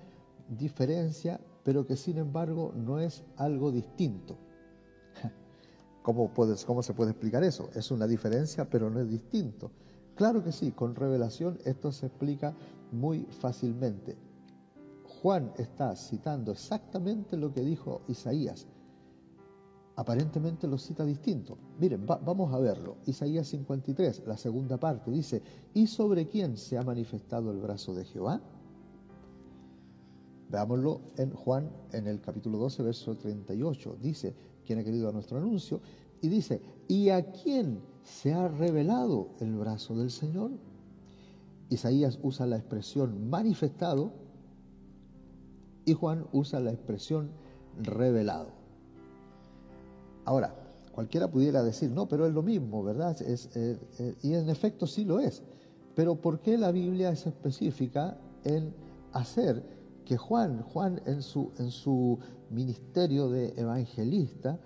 diferencia, 0.50 1.40
pero 1.64 1.86
que 1.86 1.96
sin 1.96 2.18
embargo 2.18 2.74
no 2.76 3.00
es 3.00 3.24
algo 3.38 3.72
distinto. 3.72 4.38
¿Cómo, 6.04 6.34
puedes, 6.34 6.66
¿Cómo 6.66 6.84
se 6.84 6.94
puede 6.94 7.12
explicar 7.12 7.44
eso? 7.44 7.70
Es 7.74 7.92
una 7.92 8.08
diferencia, 8.08 8.70
pero 8.70 8.90
no 8.90 9.00
es 9.00 9.10
distinto. 9.10 9.72
Claro 10.16 10.44
que 10.44 10.52
sí, 10.52 10.72
con 10.72 10.96
revelación 10.96 11.58
esto 11.66 11.92
se 11.92 12.08
explica 12.08 12.54
muy 12.92 13.26
fácilmente. 13.26 14.18
Juan 15.22 15.52
está 15.58 15.96
citando 15.96 16.54
exactamente 16.54 17.36
lo 17.36 17.54
que 17.54 17.62
dijo 17.62 18.02
Isaías. 18.08 18.68
Aparentemente 19.98 20.68
lo 20.68 20.78
cita 20.78 21.06
distinto. 21.06 21.58
Miren, 21.80 22.06
vamos 22.06 22.54
a 22.54 22.60
verlo. 22.60 22.98
Isaías 23.06 23.48
53, 23.48 24.24
la 24.26 24.38
segunda 24.38 24.78
parte, 24.78 25.10
dice, 25.10 25.42
¿y 25.74 25.88
sobre 25.88 26.28
quién 26.28 26.58
se 26.58 26.78
ha 26.78 26.82
manifestado 26.82 27.52
el 27.52 27.60
brazo 27.60 27.94
de 27.94 28.06
Jehová? 28.06 28.42
Veámoslo 30.50 31.02
en 31.18 31.32
Juan, 31.32 31.70
en 31.92 32.08
el 32.08 32.22
capítulo 32.22 32.58
12, 32.58 32.84
verso 32.84 33.16
38. 33.16 33.98
Dice, 34.02 34.36
¿quién 34.66 34.80
ha 34.80 34.84
querido 34.84 35.10
a 35.10 35.12
nuestro 35.12 35.38
anuncio? 35.38 35.82
Y 36.22 36.28
dice, 36.28 36.62
¿y 36.88 37.10
a 37.10 37.32
quién 37.32 37.80
se 38.06 38.34
ha 38.34 38.48
revelado 38.48 39.30
el 39.42 39.56
brazo 39.56 39.96
del 39.98 40.12
Señor? 40.12 40.52
Isaías 41.70 42.20
usa 42.22 42.46
la 42.46 42.58
expresión 42.58 43.30
manifestado 43.30 44.14
y 45.84 45.94
Juan 45.94 46.26
usa 46.32 46.60
la 46.60 46.72
expresión 46.72 47.32
revelado. 47.82 48.50
Ahora, 50.24 50.56
cualquiera 50.92 51.30
pudiera 51.30 51.64
decir, 51.64 51.92
no, 51.92 52.08
pero 52.08 52.26
es 52.26 52.34
lo 52.34 52.42
mismo, 52.42 52.84
¿verdad? 52.84 53.18
y 54.22 54.34
en 54.34 54.50
efecto 54.50 54.88
sí 54.88 55.04
lo 55.04 55.20
es. 55.20 55.44
Pero 55.96 56.16
¿por 56.16 56.40
qué 56.40 56.58
la 56.58 56.72
Biblia 56.72 57.10
es 57.10 57.26
específica 57.26 58.18
en 58.44 58.74
hacer 59.14 59.64
que 60.06 60.18
Juan, 60.18 60.62
Juan 60.62 61.02
en 61.06 61.22
su, 61.22 61.52
en 61.58 61.72
su 61.72 62.20
ministerio 62.50 63.30
de 63.30 63.54
evangelista, 63.58 64.60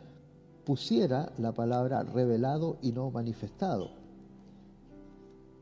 pusiera 0.69 1.31
la 1.39 1.51
palabra 1.51 2.03
revelado 2.03 2.77
y 2.83 2.91
no 2.91 3.09
manifestado? 3.09 3.89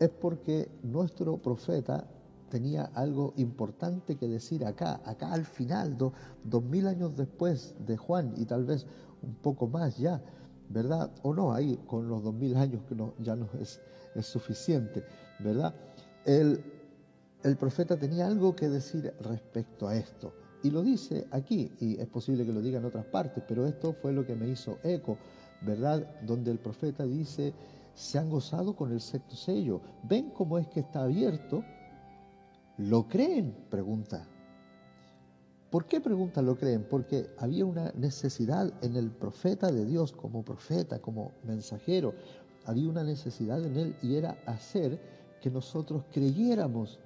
Es 0.01 0.09
porque 0.09 0.69
nuestro 0.83 1.37
profeta 1.37 2.05
tenía 2.49 2.91
algo 2.93 3.33
importante 3.37 4.17
que 4.17 4.27
decir 4.27 4.65
acá, 4.65 4.99
acá 5.05 5.31
al 5.31 5.45
final, 5.45 5.97
dos 5.97 6.63
mil 6.65 6.87
años 6.87 7.15
después 7.15 7.73
de 7.85 7.95
Juan 7.95 8.33
y 8.35 8.43
tal 8.43 8.65
vez 8.65 8.85
un 9.21 9.35
poco 9.35 9.69
más 9.69 9.97
ya, 9.97 10.21
¿verdad? 10.67 11.09
O 11.23 11.33
no, 11.33 11.53
ahí 11.53 11.77
con 11.87 12.09
los 12.09 12.21
dos 12.21 12.33
mil 12.33 12.57
años 12.57 12.81
que 12.89 12.95
no, 12.95 13.13
ya 13.19 13.37
no 13.37 13.47
es, 13.61 13.79
es 14.13 14.25
suficiente, 14.25 15.05
¿verdad? 15.39 15.73
El, 16.25 16.61
el 17.43 17.55
profeta 17.55 17.95
tenía 17.97 18.27
algo 18.27 18.53
que 18.57 18.67
decir 18.67 19.13
respecto 19.21 19.87
a 19.87 19.95
esto. 19.95 20.33
Y 20.67 20.69
lo 20.69 20.83
dice 20.83 21.25
aquí, 21.31 21.71
y 21.79 21.97
es 21.97 22.07
posible 22.07 22.45
que 22.45 22.51
lo 22.51 22.61
diga 22.61 22.79
en 22.79 22.83
otras 22.83 23.05
partes, 23.05 23.41
pero 23.47 23.65
esto 23.65 23.93
fue 23.93 24.11
lo 24.11 24.25
que 24.25 24.35
me 24.35 24.49
hizo 24.49 24.79
eco, 24.83 25.17
¿verdad? 25.61 26.19
Donde 26.23 26.51
el 26.51 26.59
profeta 26.59 27.05
dice, 27.05 27.53
se 27.93 28.19
han 28.19 28.29
gozado 28.29 28.75
con 28.75 28.91
el 28.91 28.99
sexto 28.99 29.37
sello. 29.37 29.79
¿Ven 30.03 30.29
cómo 30.31 30.57
es 30.57 30.67
que 30.67 30.81
está 30.81 31.03
abierto? 31.03 31.63
¿Lo 32.79 33.07
creen? 33.07 33.55
Pregunta. 33.69 34.27
¿Por 35.69 35.85
qué 35.85 36.01
pregunta 36.01 36.41
lo 36.41 36.57
creen? 36.57 36.85
Porque 36.89 37.29
había 37.37 37.63
una 37.63 37.93
necesidad 37.93 38.73
en 38.81 38.97
el 38.97 39.09
profeta 39.09 39.71
de 39.71 39.85
Dios 39.85 40.11
como 40.11 40.43
profeta, 40.43 40.99
como 40.99 41.31
mensajero. 41.45 42.13
Había 42.65 42.89
una 42.89 43.05
necesidad 43.05 43.63
en 43.63 43.77
él 43.77 43.95
y 44.01 44.15
era 44.15 44.37
hacer 44.45 44.99
que 45.41 45.49
nosotros 45.49 46.03
creyéramos 46.11 46.99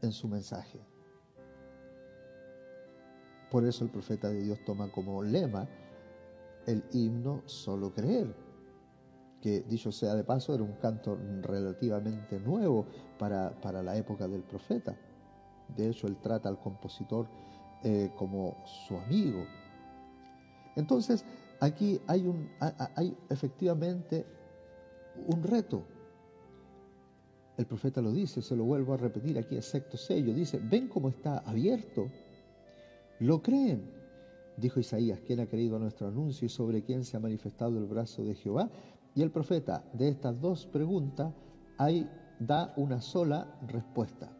en 0.00 0.12
su 0.12 0.28
mensaje. 0.28 0.78
Por 3.50 3.64
eso 3.64 3.84
el 3.84 3.90
profeta 3.90 4.28
de 4.28 4.42
Dios 4.42 4.58
toma 4.64 4.90
como 4.90 5.22
lema 5.22 5.68
el 6.66 6.84
himno 6.92 7.42
solo 7.46 7.94
creer 7.94 8.48
que 9.40 9.60
dicho 9.60 9.92
sea 9.92 10.14
de 10.14 10.24
paso, 10.24 10.54
era 10.54 10.62
un 10.62 10.74
canto 10.74 11.18
relativamente 11.42 12.40
nuevo 12.40 12.86
para, 13.18 13.82
la 13.82 13.96
época 13.96 14.26
del 14.26 14.42
profeta. 14.42 14.96
De 15.76 15.88
hecho, 15.88 16.06
él 16.06 16.16
trata 16.16 16.48
al 16.48 16.58
compositor 16.58 17.28
eh, 17.84 18.10
como 18.16 18.56
su 18.64 18.96
amigo. 18.96 19.44
Entonces, 20.76 21.24
aquí 21.60 22.00
hay, 22.06 22.26
un, 22.26 22.50
hay 22.96 23.16
efectivamente 23.28 24.26
un 25.26 25.42
reto. 25.42 25.84
El 27.56 27.66
profeta 27.66 28.00
lo 28.00 28.12
dice, 28.12 28.40
se 28.40 28.56
lo 28.56 28.64
vuelvo 28.64 28.94
a 28.94 28.96
repetir 28.96 29.38
aquí, 29.38 29.56
excepto 29.56 29.96
sello. 29.96 30.32
Dice, 30.32 30.60
ven 30.62 30.88
cómo 30.88 31.08
está 31.08 31.38
abierto. 31.38 32.08
Lo 33.20 33.42
creen. 33.42 33.90
Dijo 34.56 34.80
Isaías, 34.80 35.20
¿quién 35.24 35.40
ha 35.40 35.46
creído 35.46 35.78
nuestro 35.78 36.08
anuncio 36.08 36.46
y 36.46 36.48
sobre 36.48 36.82
quién 36.82 37.04
se 37.04 37.16
ha 37.16 37.20
manifestado 37.20 37.78
el 37.78 37.86
brazo 37.86 38.24
de 38.24 38.34
Jehová? 38.34 38.70
Y 39.14 39.22
el 39.22 39.30
profeta 39.30 39.84
de 39.92 40.08
estas 40.08 40.40
dos 40.40 40.66
preguntas 40.66 41.32
ahí 41.76 42.08
da 42.40 42.72
una 42.76 43.00
sola 43.00 43.58
respuesta. 43.66 44.30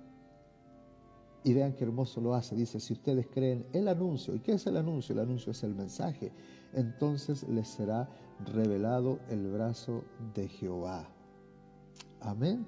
Y 1.44 1.54
vean 1.54 1.72
qué 1.74 1.84
hermoso 1.84 2.20
lo 2.20 2.34
hace. 2.34 2.56
Dice, 2.56 2.80
si 2.80 2.92
ustedes 2.92 3.28
creen 3.28 3.64
el 3.72 3.88
anuncio, 3.88 4.34
¿y 4.34 4.40
qué 4.40 4.52
es 4.52 4.66
el 4.66 4.76
anuncio? 4.76 5.12
El 5.14 5.20
anuncio 5.20 5.52
es 5.52 5.62
el 5.62 5.74
mensaje. 5.74 6.32
Entonces 6.72 7.48
les 7.48 7.68
será 7.68 8.08
revelado 8.52 9.20
el 9.30 9.46
brazo 9.48 10.04
de 10.34 10.48
Jehová. 10.48 11.08
Amén. 12.20 12.66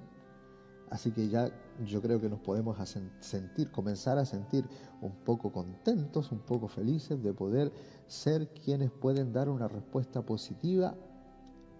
Así 0.91 1.13
que 1.13 1.29
ya 1.29 1.49
yo 1.85 2.01
creo 2.01 2.19
que 2.19 2.29
nos 2.29 2.41
podemos 2.41 2.77
sentir, 3.21 3.71
comenzar 3.71 4.17
a 4.17 4.25
sentir 4.25 4.65
un 4.99 5.15
poco 5.23 5.49
contentos, 5.49 6.33
un 6.33 6.39
poco 6.39 6.67
felices 6.67 7.23
de 7.23 7.33
poder 7.33 7.71
ser 8.07 8.49
quienes 8.49 8.91
pueden 8.91 9.31
dar 9.31 9.47
una 9.47 9.69
respuesta 9.69 10.21
positiva 10.21 10.93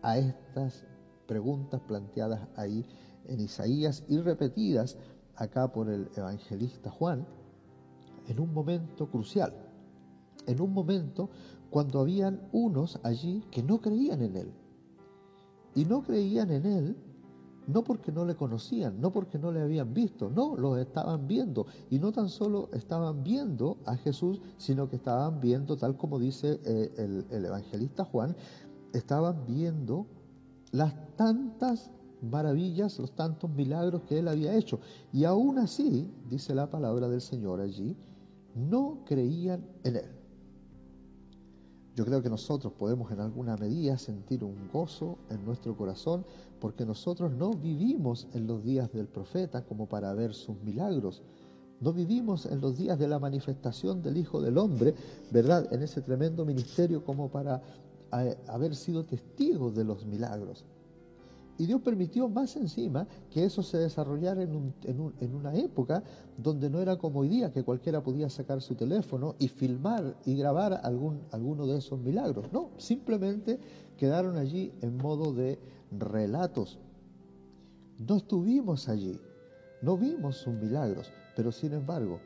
a 0.02 0.17
estas 0.17 0.86
preguntas 1.28 1.82
planteadas 1.82 2.47
ahí 2.56 2.86
en 3.26 3.41
Isaías 3.41 4.06
y 4.08 4.17
repetidas 4.17 4.97
acá 5.36 5.74
por 5.74 5.89
el 5.89 6.10
evangelista 6.15 6.89
Juan 6.89 7.28
en 8.30 8.39
un 8.39 8.54
momento 8.54 9.12
crucial, 9.12 9.54
en 10.47 10.62
un 10.62 10.74
momento 10.74 11.30
cuando 11.69 12.00
habían 12.00 12.47
unos 12.54 12.97
allí 13.04 13.43
que 13.52 13.62
no 13.62 13.82
creían 13.82 14.21
en 14.21 14.38
él. 14.38 14.54
Y 15.76 15.84
no 15.84 16.02
creían 16.02 16.50
en 16.52 16.65
él 16.65 17.11
no 17.72 17.84
porque 17.84 18.12
no 18.12 18.26
le 18.26 18.36
conocían, 18.36 19.00
no 19.00 19.12
porque 19.12 19.40
no 19.40 19.52
le 19.52 19.62
habían 19.62 19.94
visto, 19.94 20.30
no, 20.30 20.56
lo 20.56 20.78
estaban 20.78 21.28
viendo. 21.28 21.66
Y 21.90 22.00
no 22.00 22.12
tan 22.12 22.30
solo 22.30 22.70
estaban 22.74 23.24
viendo 23.24 23.78
a 23.86 23.96
Jesús, 23.96 24.42
sino 24.58 24.90
que 24.90 24.98
estaban 24.98 25.40
viendo, 25.40 25.78
tal 25.78 25.98
como 25.98 26.20
dice 26.20 26.60
eh, 26.66 26.94
el, 26.98 27.26
el 27.30 27.46
evangelista 27.46 28.06
Juan, 28.06 28.36
estaban 28.94 29.46
viendo 29.46 30.06
las 30.72 30.94
tantas 31.16 31.92
maravillas, 32.22 33.00
los 33.00 33.12
tantos 33.16 33.50
milagros 33.50 34.04
que 34.04 34.20
él 34.20 34.28
había 34.28 34.56
hecho. 34.56 34.80
Y 35.12 35.26
aún 35.26 35.58
así, 35.58 36.10
dice 36.30 36.54
la 36.54 36.70
palabra 36.70 37.08
del 37.08 37.22
Señor 37.22 37.62
allí, 37.62 37.96
no 38.56 39.00
creían 39.06 39.66
en 39.84 39.98
él. 39.98 40.21
Yo 41.96 42.06
creo 42.06 42.22
que 42.22 42.30
nosotros 42.30 42.72
podemos 42.74 43.12
en 43.12 43.20
alguna 43.20 43.58
medida 43.58 43.98
sentir 43.98 44.44
un 44.46 44.70
gozo 44.72 45.18
en 45.30 45.44
nuestro 45.44 45.76
corazón 45.76 46.26
porque 46.62 46.86
nosotros 46.86 47.34
no 47.34 47.52
vivimos 47.52 48.28
en 48.34 48.48
los 48.48 48.64
días 48.64 48.92
del 48.94 49.08
profeta 49.08 49.66
como 49.66 49.90
para 49.90 50.14
ver 50.14 50.34
sus 50.34 50.56
milagros. 50.62 51.22
No 51.82 51.92
vivimos 51.92 52.46
en 52.46 52.62
los 52.62 52.78
días 52.78 52.98
de 52.98 53.10
la 53.10 53.20
manifestación 53.20 54.02
del 54.02 54.18
Hijo 54.18 54.40
del 54.40 54.58
Hombre, 54.58 54.94
¿verdad? 55.32 55.68
En 55.74 55.82
ese 55.82 56.02
tremendo 56.02 56.46
ministerio 56.46 57.04
como 57.04 57.30
para 57.30 57.62
haber 58.48 58.76
sido 58.76 59.04
testigos 59.04 59.76
de 59.76 59.84
los 59.84 60.06
milagros. 60.06 60.64
Y 61.62 61.67
Dios 61.67 61.80
permitió 61.84 62.28
más 62.28 62.56
encima 62.56 63.08
que 63.30 63.45
eso 63.45 63.62
se 63.62 63.78
desarrollara 63.78 64.41
en, 64.41 65.36
una 65.36 65.54
época 65.54 66.02
donde 66.36 66.71
no 66.71 66.80
era 66.80 66.95
como 66.97 67.19
hoy 67.19 67.28
día, 67.28 67.54
que 67.54 67.62
cualquiera 67.62 68.02
podía 68.02 68.32
sacar 68.32 68.63
su 68.63 68.74
teléfono 68.74 69.36
y 69.38 69.47
filmar 69.47 70.17
y 70.26 70.36
grabar 70.36 70.82
algún, 70.84 71.21
alguno 71.30 71.67
de 71.67 71.78
esos 71.78 72.00
milagros. 72.00 72.52
No, 72.52 72.71
simplemente 72.78 73.60
quedaron 73.95 74.38
allí 74.38 74.74
en 74.82 74.97
modo 74.97 75.34
de 75.34 75.60
relatos. 75.91 76.80
No 78.00 78.17
estuvimos 78.17 78.89
allí, 78.89 79.21
no 79.84 80.00
vimos 80.00 80.38
sus 80.38 80.56
milagros, 80.56 81.12
pero 81.36 81.52
sin 81.52 81.74
embargo, 81.74 82.19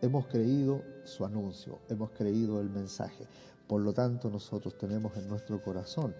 hemos 0.00 0.26
creído 0.28 0.80
su 1.04 1.22
anuncio, 1.26 1.80
hemos 1.90 2.12
creído 2.12 2.62
el 2.62 2.70
mensaje. 2.70 3.26
Por 3.66 3.82
lo 3.82 3.92
tanto, 3.92 4.30
nosotros 4.30 4.78
tenemos 4.78 5.14
en 5.18 5.28
nuestro 5.28 5.62
corazón 5.62 6.14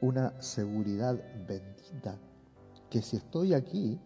una 0.00 0.40
seguridad 0.40 1.18
bendita 1.46 2.18
que 2.90 3.02
si 3.02 3.16
estoy 3.16 3.54
aquí, 3.54 3.98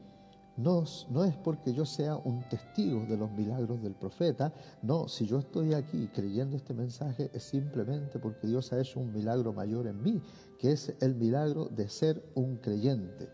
no, 0.56 0.84
no, 1.10 1.24
es 1.24 1.36
porque 1.36 1.72
yo 1.72 1.86
sea 1.86 2.16
un 2.16 2.46
testigo 2.48 3.06
de 3.06 3.16
los 3.16 3.30
milagros 3.30 3.82
del 3.82 3.94
profeta, 3.94 4.52
no, 4.82 5.08
si 5.08 5.26
yo 5.26 5.38
estoy 5.38 5.74
aquí 5.74 6.08
creyendo 6.12 6.56
este 6.56 6.74
mensaje 6.74 7.30
es 7.32 7.44
simplemente 7.44 8.18
porque 8.18 8.46
Dios 8.46 8.72
ha 8.72 8.80
hecho 8.80 9.00
un 9.00 9.12
milagro 9.12 9.52
mayor 9.52 9.86
en 9.86 10.02
mí, 10.02 10.20
que 10.58 10.72
es 10.72 10.94
el 11.00 11.14
milagro 11.14 11.66
de 11.66 11.88
ser 11.88 12.22
un 12.34 12.56
creyente. 12.56 13.28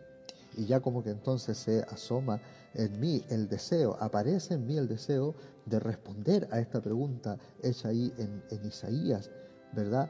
Y 0.57 0.67
ya 0.67 0.81
como 0.81 1.03
que 1.03 1.11
entonces 1.11 1.59
se 1.59 1.81
asoma 1.83 2.41
en 2.75 2.99
mí 3.01 3.23
el 3.29 3.49
deseo, 3.49 3.97
aparece 4.01 4.55
en 4.55 4.67
mí 4.67 4.77
el 4.77 4.89
deseo 4.89 5.35
de 5.67 5.81
responder 5.81 6.49
a 6.53 6.61
esta 6.61 6.81
pregunta 6.81 7.39
hecha 7.63 7.89
ahí 7.89 8.13
en, 8.19 8.43
en 8.51 8.67
Isaías, 8.67 9.31
¿verdad? 9.73 10.09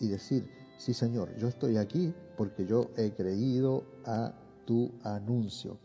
Y 0.00 0.08
decir, 0.08 0.50
sí 0.78 0.94
Señor, 0.94 1.36
yo 1.36 1.48
estoy 1.48 1.76
aquí 1.76 2.14
porque 2.36 2.64
yo 2.64 2.90
he 2.96 3.10
creído 3.10 3.84
a 4.06 4.32
tu 4.64 4.90
anuncio. 5.02 5.76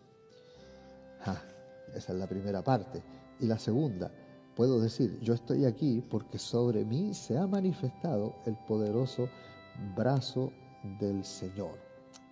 esa 1.93 2.13
es 2.13 2.19
la 2.19 2.27
primera 2.27 2.63
parte. 2.63 3.03
Y 3.39 3.47
la 3.47 3.57
segunda, 3.57 4.11
puedo 4.55 4.79
decir, 4.79 5.19
yo 5.19 5.33
estoy 5.33 5.65
aquí 5.65 6.01
porque 6.09 6.37
sobre 6.37 6.85
mí 6.85 7.13
se 7.13 7.37
ha 7.37 7.47
manifestado 7.47 8.35
el 8.45 8.55
poderoso 8.67 9.27
brazo 9.95 10.51
del 10.99 11.25
Señor. 11.25 11.77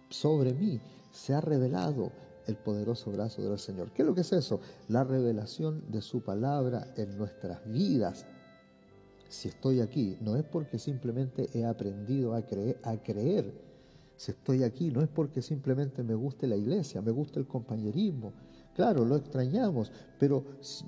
Sobre 0.10 0.54
mí 0.54 0.80
se 1.12 1.34
ha 1.34 1.42
revelado 1.42 2.12
el 2.48 2.56
poderoso 2.58 3.12
brazo 3.12 3.42
del 3.42 3.58
Señor. 3.60 3.92
¿Qué 3.92 4.02
es 4.02 4.08
lo 4.08 4.16
que 4.16 4.22
es 4.22 4.34
eso? 4.34 4.60
La 4.88 5.04
revelación 5.04 5.90
de 5.90 6.02
su 6.02 6.22
palabra 6.22 6.88
en 6.96 7.18
nuestras 7.18 7.66
vidas. 7.66 8.26
Si 9.32 9.48
estoy 9.48 9.80
aquí, 9.80 10.18
no 10.22 10.36
es 10.36 10.44
porque 10.44 10.78
simplemente 10.78 11.50
he 11.54 11.66
aprendido 11.66 12.36
a 12.36 12.46
creer, 12.46 12.80
a 12.84 12.98
creer 12.98 13.72
si 14.22 14.30
estoy 14.30 14.62
aquí 14.62 14.92
no 14.92 15.02
es 15.02 15.10
porque 15.10 15.42
simplemente 15.42 16.04
me 16.04 16.14
guste 16.14 16.46
la 16.46 16.56
iglesia, 16.56 17.02
me 17.02 17.10
gusta 17.10 17.40
el 17.40 17.48
compañerismo. 17.48 18.34
Claro, 18.76 19.04
lo 19.04 19.16
extrañamos, 19.16 19.92
pero 20.20 20.46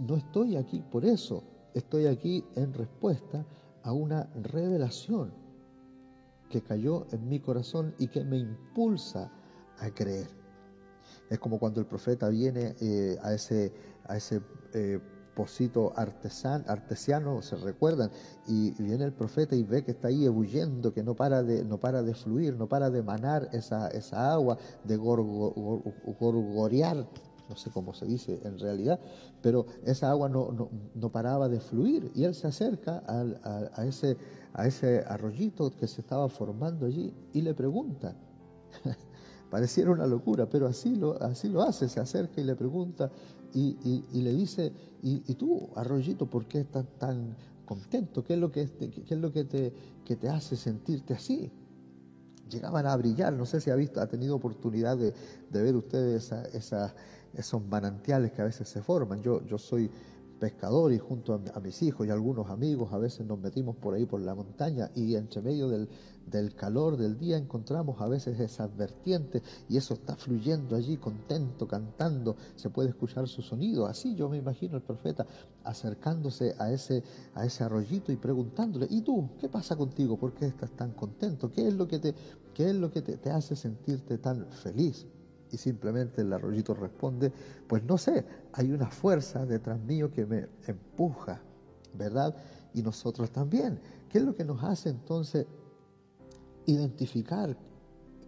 no 0.07 0.17
estoy 0.17 0.55
aquí 0.55 0.83
por 0.91 1.03
eso. 1.03 1.43
Estoy 1.73 2.05
aquí 2.05 2.45
en 2.53 2.71
respuesta 2.75 3.43
a 3.81 3.91
una 3.91 4.29
revelación 4.35 5.33
que 6.47 6.61
cayó 6.61 7.07
en 7.11 7.27
mi 7.27 7.39
corazón 7.39 7.95
y 7.97 8.07
que 8.07 8.23
me 8.23 8.37
impulsa 8.37 9.31
a 9.79 9.89
creer. 9.89 10.27
Es 11.27 11.39
como 11.39 11.57
cuando 11.57 11.79
el 11.79 11.87
profeta 11.87 12.29
viene 12.29 12.75
eh, 12.81 13.17
a 13.23 13.33
ese, 13.33 13.73
a 14.05 14.15
ese 14.15 14.41
eh, 14.75 14.99
pocito 15.35 15.93
artesiano, 15.95 17.41
se 17.41 17.55
recuerdan, 17.55 18.11
y 18.47 18.71
viene 18.81 19.05
el 19.05 19.13
profeta 19.13 19.55
y 19.55 19.63
ve 19.63 19.83
que 19.83 19.91
está 19.91 20.09
ahí 20.09 20.25
ebulliendo, 20.25 20.93
que 20.93 21.03
no 21.03 21.15
para 21.15 21.43
de, 21.43 21.63
no 21.63 21.79
para 21.79 22.03
de 22.03 22.13
fluir, 22.13 22.55
no 22.55 22.67
para 22.67 22.89
de 22.89 22.99
emanar 22.99 23.49
esa, 23.51 23.87
esa 23.89 24.31
agua, 24.31 24.57
de 24.83 24.97
gorgorear, 24.97 27.07
no 27.49 27.55
sé 27.55 27.69
cómo 27.71 27.93
se 27.93 28.05
dice 28.05 28.39
en 28.43 28.57
realidad, 28.57 28.99
pero 29.41 29.65
esa 29.83 30.09
agua 30.09 30.29
no, 30.29 30.69
no, 30.95 31.11
paraba 31.11 31.49
de 31.49 31.59
fluir 31.59 32.11
y 32.15 32.23
él 32.23 32.33
se 32.33 32.47
acerca 32.47 33.03
a, 33.05 33.85
ese, 33.85 34.17
a 34.53 34.65
ese 34.65 35.03
arroyito 35.07 35.71
que 35.71 35.87
se 35.87 36.01
estaba 36.01 36.29
formando 36.29 36.85
allí 36.85 37.13
y 37.33 37.41
le 37.41 37.53
pregunta. 37.53 38.15
Pareciera 39.51 39.91
una 39.91 40.07
locura, 40.07 40.49
pero 40.49 40.65
así 40.65 40.95
lo, 40.95 41.21
así 41.21 41.47
lo 41.47 41.61
hace, 41.61 41.87
se 41.87 41.99
acerca 41.99 42.41
y 42.41 42.43
le 42.43 42.55
pregunta, 42.55 43.11
y, 43.53 44.21
le 44.21 44.33
dice, 44.33 44.71
¿y, 45.01 45.19
tú, 45.35 45.69
Arroyito, 45.75 46.25
por 46.25 46.45
qué 46.45 46.61
estás 46.61 46.85
tan 46.97 47.35
contento? 47.65 48.23
¿Qué 48.23 48.33
es 48.33 48.39
lo 48.39 48.51
que, 48.51 48.67
qué 48.69 49.13
es 49.13 49.19
lo 49.19 49.31
que, 49.31 49.43
te, 49.43 49.73
que 50.03 50.15
te 50.15 50.29
hace 50.29 50.55
sentirte 50.55 51.13
así? 51.13 51.51
Llegaban 52.49 52.85
a 52.85 52.95
brillar, 52.95 53.33
no 53.33 53.45
sé 53.45 53.61
si 53.61 53.69
ha, 53.69 53.75
visto, 53.75 54.01
ha 54.01 54.07
tenido 54.07 54.35
oportunidad 54.35 54.97
de, 54.97 55.13
ver 55.51 55.75
ustedes 55.75 56.31
esa, 56.53 56.93
esos 57.33 57.65
manantiales 57.65 58.31
que 58.31 58.41
a 58.41 58.45
veces 58.45 58.67
se 58.67 58.81
forman. 58.81 59.21
Yo, 59.21 59.45
yo 59.45 59.57
soy 59.57 59.89
pescador 60.43 60.91
y 60.91 60.99
junto 60.99 61.41
a, 61.53 61.59
mis 61.61 61.81
hijos 61.83 62.05
y 62.05 62.09
algunos 62.09 62.49
amigos 62.49 62.91
a 62.91 62.97
veces 62.97 63.25
nos 63.25 63.39
metimos 63.39 63.77
por 63.77 63.93
ahí 63.93 64.05
por 64.05 64.19
la 64.19 64.35
montaña 64.35 64.91
y 64.93 65.15
entre 65.15 65.41
medio 65.41 65.69
del, 65.69 65.87
del 66.25 66.55
calor 66.55 66.97
del 66.97 67.17
día 67.17 67.37
encontramos 67.37 68.01
a 68.01 68.07
veces 68.07 68.39
esas 68.39 68.75
vertientes 68.75 69.41
y 69.69 69.77
eso 69.77 69.93
está 69.93 70.15
fluyendo 70.15 70.75
allí 70.75 70.97
contento, 70.97 71.67
cantando, 71.67 72.35
se 72.55 72.69
puede 72.69 72.89
escuchar 72.89 73.27
su 73.27 73.41
sonido. 73.41 73.85
Así 73.85 74.15
yo 74.15 74.29
me 74.29 74.37
imagino 74.37 74.77
el 74.77 74.83
profeta 74.83 75.25
acercándose 75.63 76.55
a 76.59 76.71
ese, 76.71 77.03
a 77.35 77.45
ese 77.45 77.63
arroyito 77.63 78.11
y 78.11 78.17
preguntándole, 78.17 78.87
¿y 78.89 79.01
tú 79.01 79.29
qué 79.39 79.49
pasa 79.49 79.75
contigo? 79.75 80.17
¿Por 80.17 80.33
qué 80.33 80.45
estás 80.45 80.71
tan 80.71 80.91
contento? 80.91 81.51
¿Qué 81.51 81.67
es 81.67 81.73
lo 81.73 81.87
que 81.87 81.99
te, 81.99 82.15
qué 82.53 82.69
es 82.69 82.75
lo 82.75 82.91
que 82.91 83.01
te, 83.01 83.17
te 83.17 83.29
hace 83.29 83.55
sentirte 83.55 84.17
tan 84.17 84.47
feliz? 84.47 85.05
Y 85.51 85.57
simplemente 85.57 86.21
el 86.21 86.33
arroyito 86.33 86.73
responde, 86.73 87.31
pues 87.67 87.83
no 87.83 87.97
sé, 87.97 88.25
hay 88.53 88.71
una 88.71 88.89
fuerza 88.89 89.45
detrás 89.45 89.79
mío 89.79 90.11
que 90.11 90.25
me 90.25 90.47
empuja, 90.65 91.41
¿verdad? 91.93 92.35
Y 92.73 92.81
nosotros 92.81 93.29
también. 93.29 93.79
¿Qué 94.09 94.17
es 94.17 94.23
lo 94.23 94.35
que 94.35 94.43
nos 94.43 94.63
hace 94.63 94.89
entonces 94.89 95.45
identificar 96.65 97.55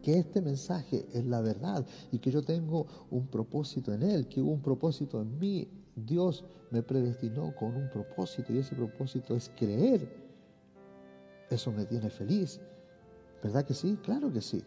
que 0.01 0.19
este 0.19 0.39
mensaje 0.41 1.07
es 1.13 1.25
la 1.25 1.41
verdad 1.41 1.83
y 2.11 2.19
que 2.19 2.29
yo 2.29 2.43
tengo 2.43 2.85
un 3.09 3.25
propósito 3.27 3.91
en 3.91 4.03
él, 4.03 4.27
que 4.27 4.39
hubo 4.39 4.51
un 4.51 4.61
propósito 4.61 5.19
en 5.19 5.39
mí. 5.39 5.67
Dios 5.95 6.45
me 6.69 6.83
predestinó 6.83 7.55
con 7.55 7.75
un 7.75 7.89
propósito 7.89 8.53
y 8.53 8.59
ese 8.59 8.75
propósito 8.75 9.35
es 9.35 9.49
creer. 9.57 10.07
Eso 11.49 11.71
me 11.71 11.85
tiene 11.85 12.09
feliz. 12.09 12.59
¿Verdad 13.41 13.65
que 13.65 13.73
sí? 13.73 13.97
Claro 14.03 14.31
que 14.31 14.41
sí. 14.41 14.63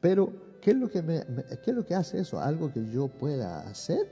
Pero, 0.00 0.30
¿qué 0.60 0.72
es 0.72 0.76
lo 0.76 0.90
que, 0.90 1.02
me, 1.02 1.24
¿qué 1.64 1.70
es 1.70 1.74
lo 1.74 1.86
que 1.86 1.94
hace 1.94 2.18
eso? 2.20 2.38
¿Algo 2.38 2.70
que 2.70 2.84
yo 2.90 3.08
pueda 3.08 3.60
hacer? 3.60 4.06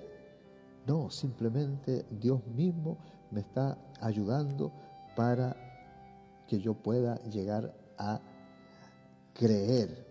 No, 0.87 1.11
simplemente 1.11 2.07
Dios 2.20 2.40
mismo 2.46 2.96
me 3.30 3.40
está 3.40 3.76
ayudando 4.00 4.72
para 5.14 5.57
que 6.46 6.59
yo 6.59 6.74
pueda 6.74 7.22
llegar 7.24 7.74
a 7.98 8.20
creer 9.35 10.07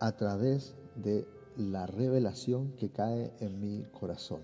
a 0.00 0.12
través 0.12 0.74
de 0.96 1.26
la 1.56 1.86
revelación 1.86 2.72
que 2.76 2.90
cae 2.90 3.32
en 3.40 3.60
mi 3.60 3.84
corazón. 3.98 4.42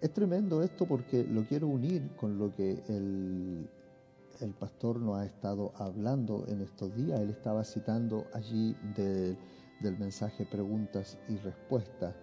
Es 0.00 0.12
tremendo 0.12 0.62
esto 0.62 0.86
porque 0.86 1.24
lo 1.24 1.44
quiero 1.44 1.68
unir 1.68 2.10
con 2.16 2.38
lo 2.38 2.52
que 2.54 2.82
el, 2.88 3.68
el 4.40 4.52
pastor 4.54 4.98
nos 4.98 5.18
ha 5.18 5.24
estado 5.24 5.72
hablando 5.76 6.44
en 6.48 6.60
estos 6.60 6.94
días. 6.94 7.20
Él 7.20 7.30
estaba 7.30 7.64
citando 7.64 8.26
allí 8.32 8.76
del 8.94 9.98
mensaje 9.98 10.44
preguntas 10.44 11.18
y 11.28 11.36
respuestas 11.36 12.14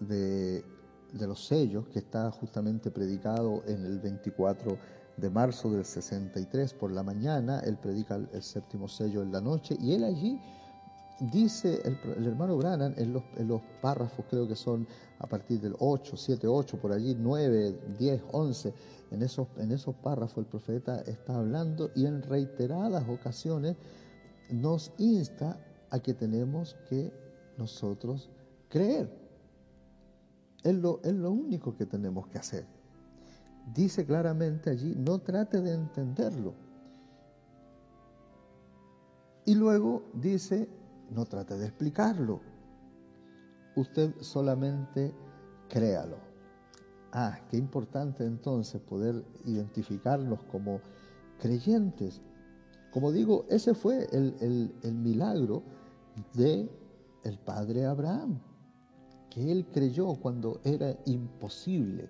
de, 0.00 0.64
de 1.12 1.26
los 1.26 1.46
sellos 1.46 1.86
que 1.88 2.00
está 2.00 2.30
justamente 2.30 2.90
predicado 2.90 3.62
en 3.66 3.84
el 3.84 3.98
24 3.98 4.76
de 5.20 5.30
marzo 5.30 5.70
del 5.70 5.84
63 5.84 6.74
por 6.74 6.92
la 6.92 7.02
mañana, 7.02 7.60
él 7.60 7.76
predica 7.76 8.16
el, 8.16 8.42
séptimo 8.42 8.88
sello 8.88 9.22
en 9.22 9.32
la 9.32 9.40
noche 9.40 9.76
y 9.80 9.92
él 9.92 10.04
allí 10.04 10.40
dice, 11.32 11.82
el, 11.84 12.26
hermano 12.26 12.56
Brannan, 12.56 12.94
en 12.96 13.12
los, 13.12 13.24
en 13.36 13.48
los, 13.48 13.60
párrafos 13.82 14.24
creo 14.30 14.46
que 14.46 14.54
son 14.54 14.86
a 15.18 15.26
partir 15.26 15.60
del 15.60 15.74
8, 15.78 16.16
7, 16.16 16.46
8, 16.46 16.78
por 16.78 16.92
allí 16.92 17.16
9, 17.18 17.80
10, 17.98 18.22
11, 18.30 18.74
en 19.10 19.22
esos, 19.22 19.48
en 19.56 19.72
esos 19.72 19.94
párrafos 19.96 20.38
el 20.38 20.46
profeta 20.46 21.00
está 21.00 21.36
hablando 21.36 21.90
y 21.96 22.06
en 22.06 22.22
reiteradas 22.22 23.08
ocasiones 23.08 23.76
nos 24.50 24.92
insta 24.98 25.58
a 25.90 25.98
que 25.98 26.14
tenemos 26.14 26.76
que 26.88 27.12
nosotros 27.56 28.30
creer. 28.68 29.10
Es 30.62 30.74
lo, 30.74 31.00
es 31.02 31.14
lo 31.14 31.32
único 31.32 31.76
que 31.76 31.86
tenemos 31.86 32.28
que 32.28 32.38
hacer 32.38 32.77
dice 33.74 34.04
claramente 34.04 34.70
allí, 34.70 34.94
no 34.96 35.18
trate 35.18 35.60
de 35.60 35.74
entenderlo. 35.74 36.54
Y 39.44 39.54
luego 39.54 40.02
dice, 40.14 40.68
no 41.10 41.24
trate 41.24 41.56
de 41.56 41.66
explicarlo. 41.66 42.40
Usted 43.76 44.14
solamente 44.20 45.14
créalo. 45.68 46.18
Ah, 47.12 47.38
qué 47.50 47.56
importante 47.56 48.24
entonces 48.24 48.80
poder 48.82 49.24
identificarnos 49.44 50.42
como 50.44 50.80
creyentes. 51.40 52.20
Como 52.90 53.12
digo, 53.12 53.46
ese 53.48 53.74
fue 53.74 54.06
el, 54.12 54.72
el 54.82 54.94
milagro 54.94 55.62
de 56.34 56.68
padre 57.36 57.84
Abraham, 57.84 58.38
que 59.30 59.50
él 59.50 59.66
creyó 59.72 60.14
cuando 60.14 60.60
era 60.64 60.96
imposible. 61.06 62.08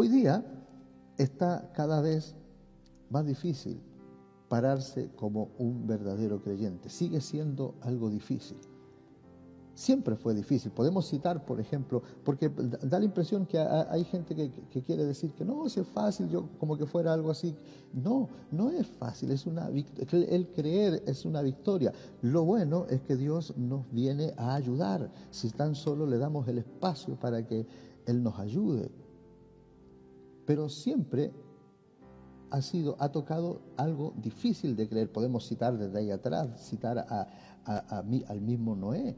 Hoy 0.00 0.06
día 0.06 0.44
está 1.16 1.72
cada 1.74 2.00
vez 2.00 2.36
más 3.10 3.26
difícil 3.26 3.80
pararse 4.48 5.10
como 5.16 5.48
un 5.58 5.88
verdadero 5.88 6.40
creyente. 6.40 6.88
Sigue 6.88 7.20
siendo 7.20 7.74
algo 7.80 8.08
difícil. 8.08 8.58
Siempre 9.74 10.14
fue 10.14 10.34
difícil. 10.34 10.70
Podemos 10.70 11.08
citar, 11.08 11.44
por 11.44 11.58
ejemplo, 11.58 12.00
porque 12.24 12.48
da 12.48 13.00
la 13.00 13.06
impresión 13.06 13.44
que 13.44 13.58
hay 13.58 14.04
gente 14.04 14.36
que, 14.36 14.82
quiere 14.84 15.04
decir 15.04 15.32
que 15.32 15.44
no, 15.44 15.68
si 15.68 15.80
es 15.80 15.88
fácil, 15.88 16.28
yo 16.28 16.48
como 16.60 16.78
que 16.78 16.86
fuera 16.86 17.12
algo 17.12 17.32
así. 17.32 17.56
No, 17.92 18.28
no 18.52 18.70
es 18.70 18.86
fácil, 18.86 19.32
es 19.32 19.46
una 19.46 19.66
el 19.66 20.48
creer 20.54 21.02
es 21.08 21.24
una 21.24 21.42
victoria. 21.42 21.92
Lo 22.22 22.44
bueno 22.44 22.86
es 22.88 23.00
que 23.00 23.16
Dios 23.16 23.52
nos 23.56 23.90
viene 23.90 24.32
a 24.36 24.54
ayudar, 24.54 25.10
si 25.32 25.50
tan 25.50 25.74
solo 25.74 26.06
le 26.06 26.18
damos 26.18 26.46
el 26.46 26.58
espacio 26.58 27.18
para 27.18 27.44
que 27.44 27.66
Él 28.06 28.22
nos 28.22 28.38
ayude. 28.38 28.92
Pero 30.48 30.70
siempre 30.70 31.30
ha 32.48 32.62
sido, 32.62 32.96
ha 33.00 33.12
tocado 33.12 33.60
algo 33.76 34.14
difícil 34.16 34.76
de 34.76 34.88
creer. 34.88 35.12
Podemos 35.12 35.46
citar 35.46 35.76
desde 35.76 35.98
ahí 35.98 36.10
atrás, 36.10 36.48
citar 36.66 36.98
a, 36.98 37.28
al 37.66 38.40
mismo 38.40 38.74
Noé 38.74 39.14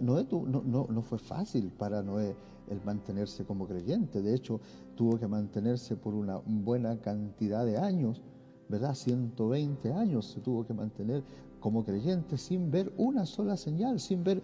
Noé 0.00 0.26
no, 0.30 0.86
no, 0.88 1.02
fue 1.02 1.18
fácil 1.18 1.70
para 1.72 2.02
Noé 2.02 2.34
el 2.70 2.82
mantenerse 2.86 3.44
como 3.44 3.68
creyente. 3.68 4.22
De 4.22 4.34
hecho, 4.34 4.62
tuvo 4.94 5.18
que 5.18 5.26
mantenerse 5.26 5.94
por 5.94 6.14
una 6.14 6.38
buena 6.38 6.98
cantidad 6.98 7.66
de 7.66 7.76
años, 7.76 8.22
¿verdad? 8.70 8.94
120 8.94 9.92
años 9.92 10.24
se 10.24 10.40
tuvo 10.40 10.64
que 10.64 10.72
mantener 10.72 11.22
como 11.60 11.84
creyente 11.84 12.38
sin 12.38 12.70
ver 12.70 12.90
una 12.96 13.26
sola 13.26 13.58
señal, 13.58 14.00
sin 14.00 14.24
ver 14.24 14.42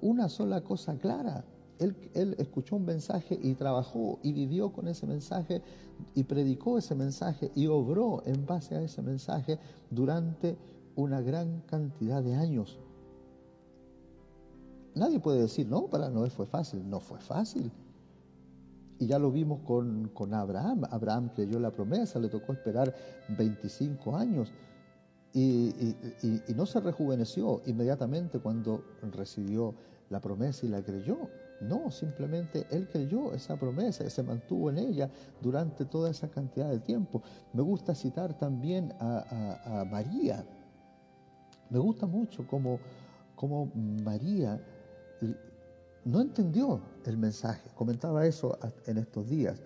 una 0.00 0.28
sola 0.28 0.60
cosa 0.62 0.98
clara. 0.98 1.44
Él, 1.78 2.34
escuchó 2.38 2.76
un 2.76 2.84
mensaje 2.84 3.38
y 3.42 3.54
trabajó 3.54 4.18
y 4.22 4.32
vivió 4.32 4.72
con 4.72 4.88
ese 4.88 5.06
mensaje 5.06 5.62
y 6.14 6.24
predicó 6.24 6.78
ese 6.78 6.94
mensaje 6.94 7.50
y 7.54 7.66
obró 7.66 8.22
en 8.26 8.46
base 8.46 8.76
a 8.76 8.82
ese 8.82 9.02
mensaje 9.02 9.58
durante 9.90 10.56
una 10.94 11.20
gran 11.20 11.60
cantidad 11.62 12.22
de 12.22 12.34
años. 12.34 12.78
Nadie 14.94 15.20
puede 15.20 15.42
decir, 15.42 15.66
no, 15.68 15.88
para 15.88 16.08
Noé 16.08 16.30
fue 16.30 16.46
fácil. 16.46 16.88
No 16.88 17.00
fue 17.00 17.20
fácil. 17.20 17.70
Y 18.98 19.06
ya 19.06 19.18
lo 19.18 19.30
vimos 19.30 19.60
con, 19.60 20.32
Abraham. 20.32 20.84
Abraham 20.90 21.30
creyó 21.34 21.58
la 21.58 21.70
promesa, 21.70 22.18
le 22.18 22.30
tocó 22.30 22.54
esperar 22.54 22.94
25 23.28 24.16
años 24.16 24.52
y, 25.34 25.74
no 26.54 26.64
se 26.64 26.80
rejuveneció 26.80 27.60
inmediatamente 27.66 28.38
cuando 28.38 28.82
recibió 29.12 29.74
la 30.08 30.20
promesa 30.20 30.64
y 30.64 30.70
la 30.70 30.82
creyó. 30.82 31.28
No, 31.60 31.90
simplemente 31.90 32.66
él 32.70 32.88
creyó 32.88 33.32
esa 33.32 33.56
promesa 33.56 34.04
y 34.04 34.10
se 34.10 34.22
mantuvo 34.22 34.70
en 34.70 34.78
ella 34.78 35.10
durante 35.40 35.84
toda 35.84 36.10
esa 36.10 36.28
cantidad 36.28 36.70
de 36.70 36.80
tiempo. 36.80 37.22
Me 37.52 37.62
gusta 37.62 37.94
citar 37.94 38.36
también 38.36 38.92
a, 39.00 39.84
María. 39.90 40.44
Me 41.70 41.78
gusta 41.78 42.06
mucho 42.06 42.46
cómo 42.46 43.70
María 44.04 44.60
no 46.06 46.20
entendió 46.20 46.80
el 47.04 47.18
mensaje. 47.18 47.68
Comentaba 47.74 48.24
eso 48.26 48.56
en 48.86 48.98
estos 48.98 49.28
días. 49.28 49.60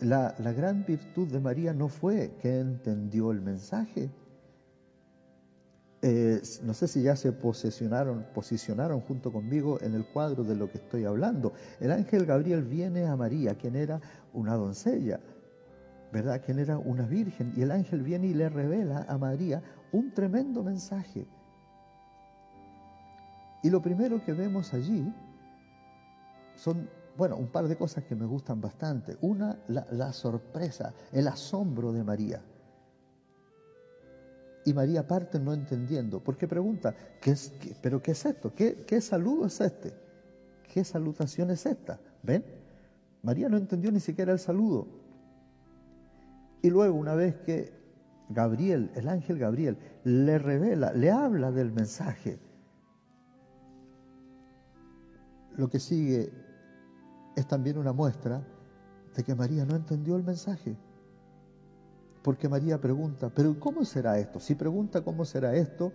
La, 0.00 0.32
gran 0.38 0.84
virtud 0.86 1.28
de 1.28 1.40
María 1.40 1.72
no 1.72 1.88
fue 1.88 2.32
que 2.40 2.60
entendió 2.60 3.32
el 3.32 3.40
mensaje. 3.40 4.08
Eh, 6.08 6.40
no 6.62 6.72
sé 6.72 6.86
si 6.86 7.02
ya 7.02 7.16
se 7.16 7.32
posicionaron, 7.32 8.24
posicionaron 8.32 9.00
junto 9.00 9.32
conmigo 9.32 9.80
en 9.82 9.92
el 9.94 10.06
cuadro 10.06 10.44
de 10.44 10.54
lo 10.54 10.70
que 10.70 10.78
estoy 10.78 11.04
hablando. 11.04 11.52
El 11.80 11.90
ángel 11.90 12.26
Gabriel 12.26 12.62
viene 12.62 13.06
a 13.06 13.16
María, 13.16 13.56
quien 13.56 13.74
era 13.74 14.00
una 14.32 14.54
doncella, 14.54 15.18
¿verdad? 16.12 16.40
Quien 16.44 16.60
era 16.60 16.78
una 16.78 17.04
virgen. 17.06 17.52
Y 17.56 17.62
el 17.62 17.72
ángel 17.72 18.04
viene 18.04 18.28
y 18.28 18.34
le 18.34 18.48
revela 18.48 19.04
a 19.08 19.18
María 19.18 19.60
un 19.90 20.14
tremendo 20.14 20.62
mensaje. 20.62 21.26
Y 23.64 23.70
lo 23.70 23.82
primero 23.82 24.24
que 24.24 24.32
vemos 24.32 24.74
allí 24.74 25.12
son, 26.54 26.88
bueno, 27.16 27.34
un 27.34 27.48
par 27.48 27.66
de 27.66 27.76
cosas 27.76 28.04
que 28.04 28.14
me 28.14 28.26
gustan 28.26 28.60
bastante. 28.60 29.18
Una, 29.22 29.58
la, 29.66 30.12
sorpresa, 30.12 30.94
el 31.10 31.26
asombro 31.26 31.92
de 31.92 32.04
María. 32.04 32.40
Y 34.66 34.74
María 34.74 35.06
parte 35.06 35.38
no 35.38 35.52
entendiendo, 35.52 36.18
porque 36.18 36.48
pregunta, 36.48 36.92
¿qué 37.20 37.30
es, 37.30 37.52
¿pero 37.80 38.02
qué 38.02 38.10
es 38.10 38.26
esto? 38.26 38.52
¿Qué, 38.52 38.84
¿Qué 38.84 39.00
saludo 39.00 39.46
es 39.46 39.60
este? 39.60 39.94
¿Qué 40.74 40.82
salutación 40.82 41.52
es 41.52 41.64
esta? 41.66 42.00
¿Ven? 42.24 42.44
María 43.22 43.48
no 43.48 43.58
entendió 43.58 43.92
ni 43.92 44.00
siquiera 44.00 44.32
el 44.32 44.40
saludo. 44.40 44.88
Y 46.62 46.70
luego, 46.70 46.98
una 46.98 47.14
vez 47.14 47.36
que 47.36 47.72
Gabriel, 48.28 48.90
el 48.96 49.08
ángel 49.08 49.38
Gabriel, 49.38 49.78
le 50.02 50.36
revela, 50.36 50.92
le 50.92 51.12
habla 51.12 51.52
del 51.52 51.70
mensaje, 51.70 52.40
lo 55.56 55.68
que 55.68 55.78
sigue 55.78 56.32
es 57.36 57.46
también 57.46 57.78
una 57.78 57.92
muestra 57.92 58.44
de 59.14 59.22
que 59.22 59.36
María 59.36 59.64
no 59.64 59.76
entendió 59.76 60.16
el 60.16 60.24
mensaje. 60.24 60.76
Porque 62.26 62.48
María 62.48 62.80
pregunta, 62.80 63.30
pero 63.32 63.54
¿cómo 63.60 63.84
será 63.84 64.18
esto? 64.18 64.40
Si 64.40 64.56
pregunta 64.56 65.02
cómo 65.02 65.24
será 65.24 65.54
esto, 65.54 65.92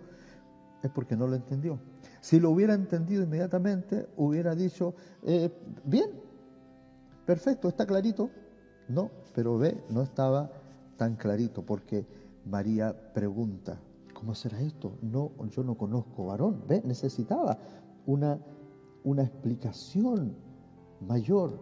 es 0.82 0.90
porque 0.90 1.14
no 1.14 1.26
lo 1.26 1.36
entendió. 1.36 1.78
Si 2.22 2.40
lo 2.40 2.48
hubiera 2.48 2.72
entendido 2.72 3.22
inmediatamente, 3.22 4.08
hubiera 4.16 4.54
dicho, 4.54 4.94
eh, 5.24 5.52
bien, 5.84 6.10
perfecto, 7.26 7.68
está 7.68 7.84
clarito. 7.84 8.30
No, 8.88 9.10
pero 9.34 9.58
ve, 9.58 9.84
no 9.90 10.00
estaba 10.00 10.50
tan 10.96 11.16
clarito 11.16 11.66
porque 11.66 12.06
María 12.46 13.12
pregunta, 13.12 13.78
¿cómo 14.14 14.34
será 14.34 14.58
esto? 14.62 14.96
No, 15.02 15.32
yo 15.50 15.62
no 15.62 15.76
conozco 15.76 16.24
varón. 16.24 16.64
Ve, 16.66 16.80
necesitaba 16.86 17.58
una 18.06 18.38
una 19.04 19.22
explicación 19.22 20.34
mayor. 21.06 21.58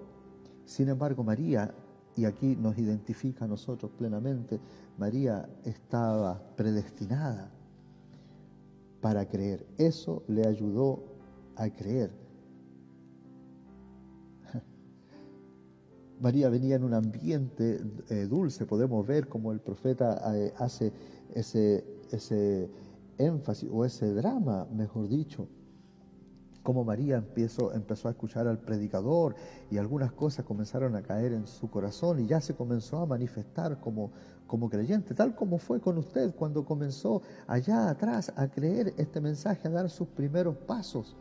Sin 0.64 0.88
embargo, 0.88 1.24
María, 1.24 1.74
y 2.16 2.24
aquí 2.24 2.56
nos 2.56 2.76
identifica 2.78 3.44
a 3.44 3.48
nosotros 3.48 3.90
plenamente, 3.96 4.60
María 4.98 5.48
estaba 5.64 6.40
predestinada 6.56 7.50
para 9.00 9.26
creer. 9.26 9.66
Eso 9.78 10.22
le 10.28 10.46
ayudó 10.46 11.02
a 11.56 11.70
creer. 11.70 12.10
María 16.20 16.48
venía 16.48 16.76
en 16.76 16.84
un 16.84 16.94
ambiente 16.94 17.80
eh, 18.08 18.26
dulce, 18.26 18.66
podemos 18.66 19.06
ver 19.06 19.28
como 19.28 19.52
el 19.52 19.60
profeta 19.60 20.20
eh, 20.36 20.52
hace 20.58 20.92
ese, 21.34 21.84
ese 22.10 22.68
énfasis 23.18 23.68
o 23.72 23.84
ese 23.84 24.12
drama, 24.14 24.66
mejor 24.72 25.08
dicho, 25.08 25.48
como 26.70 26.84
María 26.84 27.16
empezó, 27.16 27.72
a 27.72 28.10
escuchar 28.10 28.46
al 28.46 28.60
predicador 28.60 29.34
y 29.72 29.78
algunas 29.78 30.12
cosas 30.12 30.44
comenzaron 30.44 30.94
a 30.94 31.02
caer 31.02 31.32
en 31.32 31.48
su 31.48 31.68
corazón 31.68 32.20
y 32.20 32.28
ya 32.28 32.40
se 32.40 32.54
comenzó 32.54 32.98
a 32.98 33.06
manifestar 33.06 33.80
como, 33.80 34.12
como 34.46 34.70
creyente, 34.70 35.12
tal 35.12 35.34
como 35.34 35.58
fue 35.58 35.80
con 35.80 35.98
usted 35.98 36.32
cuando 36.32 36.64
comenzó 36.64 37.22
allá 37.48 37.90
atrás 37.90 38.32
a 38.36 38.46
creer 38.46 38.94
este 38.98 39.20
mensaje, 39.20 39.66
a 39.66 39.70
dar 39.72 39.90
sus 39.90 40.06
primeros 40.06 40.58
pasos. 40.58 41.16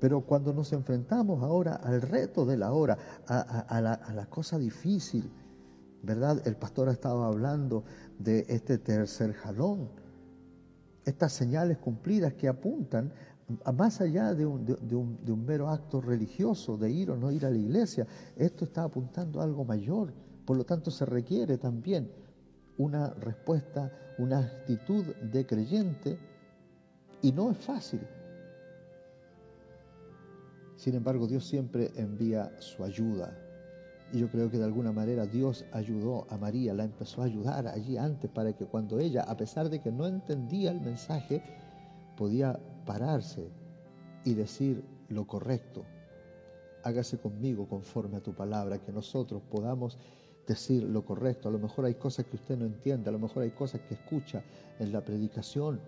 Pero 0.00 0.22
cuando 0.22 0.54
nos 0.54 0.72
enfrentamos 0.72 1.42
ahora 1.42 1.74
al 1.74 2.00
reto 2.00 2.46
de 2.46 2.56
la 2.56 2.72
hora, 2.72 2.96
a, 3.26 3.82
la, 3.82 3.92
a 3.92 4.14
la 4.14 4.24
cosa 4.30 4.58
difícil, 4.58 5.30
¿verdad? 6.02 6.40
El 6.46 6.56
pastor 6.56 6.88
ha 6.88 6.92
estado 6.92 7.22
hablando 7.22 7.84
de 8.18 8.46
este 8.48 8.78
tercer 8.78 9.34
jalón, 9.34 9.90
estas 11.04 11.32
señales 11.32 11.78
cumplidas 11.78 12.34
que 12.34 12.48
apuntan 12.48 13.12
más 13.74 14.00
allá 14.00 14.34
de 14.34 14.46
un, 14.46 14.64
de, 14.64 14.94
un, 14.94 15.44
mero 15.44 15.68
acto 15.68 16.00
religioso, 16.00 16.76
de 16.76 16.90
ir 16.90 17.10
o 17.10 17.16
no 17.16 17.30
ir 17.30 17.44
a 17.46 17.50
la 17.50 17.58
iglesia, 17.58 18.06
esto 18.36 18.64
está 18.64 18.84
apuntando 18.84 19.40
a 19.40 19.44
algo 19.44 19.64
mayor. 19.64 20.12
Por 20.44 20.56
lo 20.56 20.64
tanto, 20.64 20.90
se 20.90 21.04
requiere 21.04 21.58
también 21.58 22.10
una 22.78 23.10
respuesta, 23.14 23.92
una 24.18 24.38
actitud 24.38 25.04
de 25.04 25.46
creyente, 25.46 26.18
y 27.22 27.32
no 27.32 27.50
es 27.50 27.58
fácil. 27.58 28.00
Sin 30.76 30.94
embargo, 30.94 31.26
Dios 31.26 31.44
siempre 31.44 31.90
envía 31.96 32.50
su 32.58 32.82
ayuda. 32.84 33.36
Y 34.12 34.18
yo 34.18 34.30
creo 34.30 34.50
que 34.50 34.58
de 34.58 34.64
alguna 34.64 34.92
manera 34.92 35.26
Dios 35.26 35.64
ayudó 35.72 36.26
a 36.30 36.38
María, 36.38 36.74
la 36.74 36.84
empezó 36.84 37.22
a 37.22 37.26
ayudar 37.26 37.68
allí 37.68 37.96
antes 37.96 38.30
para 38.30 38.52
que 38.54 38.64
cuando 38.64 38.98
ella, 38.98 39.22
a 39.22 39.36
pesar 39.36 39.68
de 39.68 39.80
que 39.80 39.92
no 39.92 40.06
entendía 40.06 40.70
el 40.70 40.80
mensaje, 40.80 41.42
podía 42.16 42.58
pararse 42.84 43.50
y 44.24 44.34
decir 44.34 44.84
lo 45.08 45.26
correcto. 45.26 45.84
Hágase 46.82 47.18
conmigo 47.18 47.68
conforme 47.68 48.16
a 48.16 48.22
tu 48.22 48.34
palabra, 48.34 48.78
que 48.78 48.92
nosotros 48.92 49.42
podamos 49.50 49.98
decir 50.46 50.82
lo 50.82 51.04
correcto. 51.04 51.48
A 51.48 51.52
lo 51.52 51.58
mejor 51.58 51.84
hay 51.84 51.94
cosas 51.94 52.26
que 52.26 52.36
usted 52.36 52.56
no 52.56 52.64
entiende, 52.64 53.08
a 53.08 53.12
lo 53.12 53.18
mejor 53.18 53.42
hay 53.42 53.50
cosas 53.50 53.80
que 53.82 53.94
escucha 53.94 54.42
en 54.78 54.92
la 54.92 55.04
predicación 55.04 55.80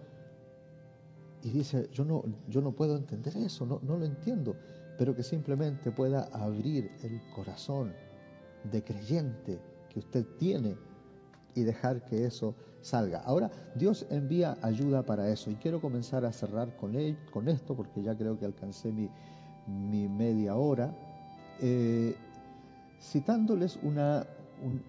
y 1.42 1.50
dice, 1.50 1.88
yo 1.92 2.04
no, 2.04 2.22
yo 2.48 2.60
no 2.60 2.72
puedo 2.72 2.96
entender 2.96 3.36
eso, 3.36 3.66
no, 3.66 3.80
no 3.82 3.96
lo 3.96 4.04
entiendo, 4.04 4.54
pero 4.96 5.14
que 5.14 5.24
simplemente 5.24 5.90
pueda 5.90 6.28
abrir 6.32 6.92
el 7.02 7.20
corazón 7.34 7.92
de 8.70 8.84
creyente 8.84 9.58
que 9.88 9.98
usted 9.98 10.24
tiene 10.38 10.76
y 11.54 11.62
dejar 11.62 12.04
que 12.04 12.24
eso 12.24 12.54
salga. 12.80 13.20
Ahora, 13.20 13.50
Dios 13.74 14.06
envía 14.10 14.56
ayuda 14.62 15.04
para 15.04 15.28
eso 15.30 15.50
y 15.50 15.54
quiero 15.54 15.80
comenzar 15.80 16.24
a 16.24 16.32
cerrar 16.32 16.76
con, 16.76 16.94
con 17.30 17.48
esto 17.48 17.74
porque 17.74 18.02
ya 18.02 18.16
creo 18.16 18.38
que 18.38 18.44
alcancé 18.44 18.92
mi, 18.92 19.08
media 20.08 20.56
hora, 20.56 20.92
eh, 21.60 22.16
citándoles 23.00 23.78
una, 23.82 24.26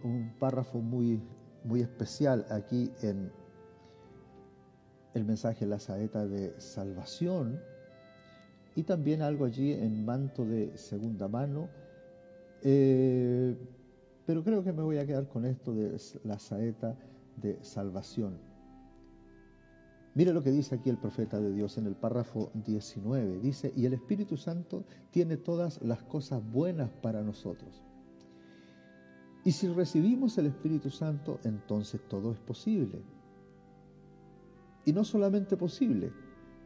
un, 0.04 0.34
párrafo 0.40 0.80
muy, 0.80 1.22
muy 1.64 1.82
especial 1.82 2.46
aquí 2.50 2.92
en 3.02 3.32
el 5.14 5.26
mensaje 5.26 5.66
La 5.66 5.80
Saeta 5.80 6.26
de 6.26 6.60
Salvación 6.60 7.60
y 8.76 8.84
también 8.84 9.22
algo 9.22 9.46
allí 9.46 9.72
en 9.72 10.04
manto 10.04 10.46
de 10.46 10.76
segunda 10.78 11.28
mano. 11.28 11.70
Eh, 12.64 13.56
pero 14.26 14.44
creo 14.44 14.64
que 14.64 14.74
me 14.74 14.84
voy 14.84 14.98
a 14.98 15.06
quedar 15.06 15.28
con 15.28 15.46
esto 15.46 15.74
de 15.74 15.98
la 16.24 16.40
saeta 16.40 16.98
de 17.38 17.64
salvación. 17.64 18.38
Mire 20.16 20.32
lo 20.32 20.44
que 20.44 20.52
dice 20.52 20.76
aquí 20.76 20.90
el 20.90 20.98
profeta 20.98 21.40
de 21.40 21.52
Dios 21.52 21.78
en 21.78 21.88
el 21.88 21.96
párrafo 21.96 22.52
19. 22.54 23.40
Dice, 23.40 23.74
y 23.76 23.86
el 23.86 23.94
Espíritu 23.94 24.38
Santo 24.38 24.86
tiene 25.10 25.38
todas 25.38 25.82
las 25.82 26.04
cosas 26.04 26.44
buenas 26.52 26.92
para 27.02 27.24
nosotros. 27.24 27.82
Y 29.44 29.52
si 29.52 29.68
recibimos 29.68 30.38
el 30.38 30.46
Espíritu 30.46 30.90
Santo, 30.90 31.40
entonces 31.44 32.00
todo 32.08 32.32
es 32.32 32.40
posible. 32.40 33.02
Y 34.86 34.94
no 34.94 35.04
solamente 35.04 35.58
posible, 35.58 36.14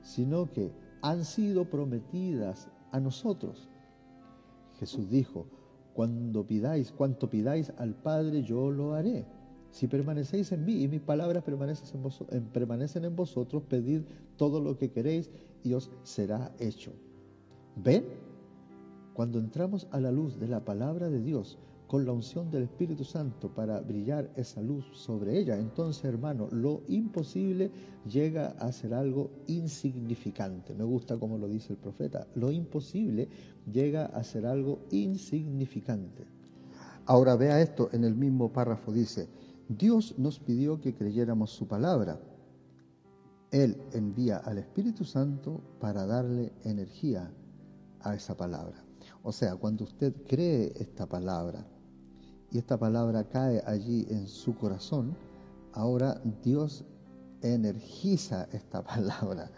sino 0.02 0.52
que 0.52 0.72
han 1.02 1.24
sido 1.24 1.70
prometidas 1.70 2.70
a 2.92 3.00
nosotros. 3.00 3.70
Jesús 4.78 5.10
dijo, 5.10 5.48
cuando 5.98 6.46
pidáis, 6.46 6.92
cuanto 6.92 7.28
pidáis 7.28 7.74
al 7.80 7.96
Padre, 7.96 8.44
yo 8.44 8.70
lo 8.70 8.94
haré. 8.94 9.26
Si 9.72 9.88
permanecéis 9.88 10.52
en 10.52 10.64
mí 10.64 10.84
y 10.84 10.88
mis 10.88 11.02
palabras 11.02 11.44
permanecen 11.44 13.04
en 13.04 13.16
vosotros, 13.16 13.64
pedid 13.68 14.02
todo 14.36 14.62
lo 14.62 14.78
que 14.78 14.92
queréis 14.92 15.32
y 15.64 15.74
os 15.74 15.90
será 16.04 16.54
hecho. 16.60 16.92
¿Ven? 17.78 18.06
Cuando 19.16 19.40
entramos 19.40 19.88
a 19.90 20.00
la 20.00 20.12
luz 20.12 20.40
de 20.40 20.48
la 20.48 20.64
palabra 20.64 21.10
de 21.10 21.20
Dios, 21.20 21.58
con 21.88 22.06
la 22.06 22.12
unción 22.12 22.52
del 22.52 22.64
Espíritu 22.64 23.06
Santo 23.06 23.50
para 23.50 23.80
brillar 23.80 24.30
esa 24.36 24.62
luz 24.62 24.86
sobre 24.92 25.40
ella, 25.40 25.58
entonces 25.58 26.04
hermano, 26.04 26.50
lo 26.52 26.84
imposible 26.88 27.72
llega 28.06 28.50
a 28.60 28.72
ser 28.74 28.94
algo 28.94 29.32
insignificante. 29.48 30.76
Me 30.76 30.84
gusta 30.84 31.18
como 31.18 31.38
lo 31.38 31.48
dice 31.48 31.74
el 31.74 31.80
profeta, 31.80 32.28
lo 32.36 32.52
imposible 32.52 33.30
llega 33.72 34.08
a 34.08 34.24
ser 34.24 34.46
algo 34.46 34.80
insignificante. 34.92 36.26
Ahora 37.06 37.38
vea 37.38 37.62
esto, 37.62 37.90
en 37.94 38.04
el 38.04 38.16
mismo 38.16 38.52
párrafo 38.52 38.92
dice, 38.92 39.30
Dios 39.70 40.16
nos 40.18 40.40
pidió 40.40 40.82
que 40.82 40.94
creyéramos 40.94 41.52
su 41.52 41.68
palabra. 41.68 42.20
Él 43.52 43.82
envía 43.94 44.38
al 44.38 44.58
Espíritu 44.58 45.06
Santo 45.06 45.62
para 45.80 46.06
darle 46.06 46.52
energía 46.66 47.32
a 48.02 48.14
esa 48.14 48.36
palabra. 48.36 48.84
O 49.24 49.32
sea, 49.32 49.56
cuando 49.56 49.86
usted 49.86 50.14
cree 50.28 50.74
esta 50.76 51.06
palabra, 51.06 51.66
y 52.52 52.58
esta 52.58 52.78
palabra 52.78 53.24
cae 53.26 53.62
allí 53.66 54.06
en 54.10 54.28
su 54.28 54.56
corazón, 54.56 55.16
ahora 55.74 56.22
Dios 56.44 56.86
energiza 57.42 58.48
esta 58.52 58.84
palabra. 58.84 59.52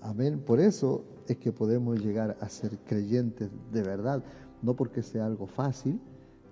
Amén. 0.00 0.40
Por 0.40 0.60
eso 0.60 1.04
es 1.28 1.36
que 1.38 1.52
podemos 1.52 2.00
llegar 2.00 2.36
a 2.40 2.48
ser 2.48 2.78
creyentes 2.78 3.50
de 3.72 3.82
verdad, 3.82 4.22
no 4.62 4.74
porque 4.74 5.02
sea 5.02 5.26
algo 5.26 5.46
fácil, 5.46 6.00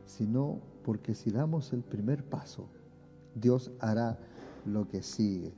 sino 0.05 0.61
porque 0.85 1.15
si 1.15 1.31
damos 1.31 1.73
el 1.73 1.83
primer 1.83 2.25
paso, 2.25 2.69
Dios 3.35 3.71
hará 3.81 4.19
lo 4.67 4.87
que 4.89 5.03
sigue. 5.03 5.55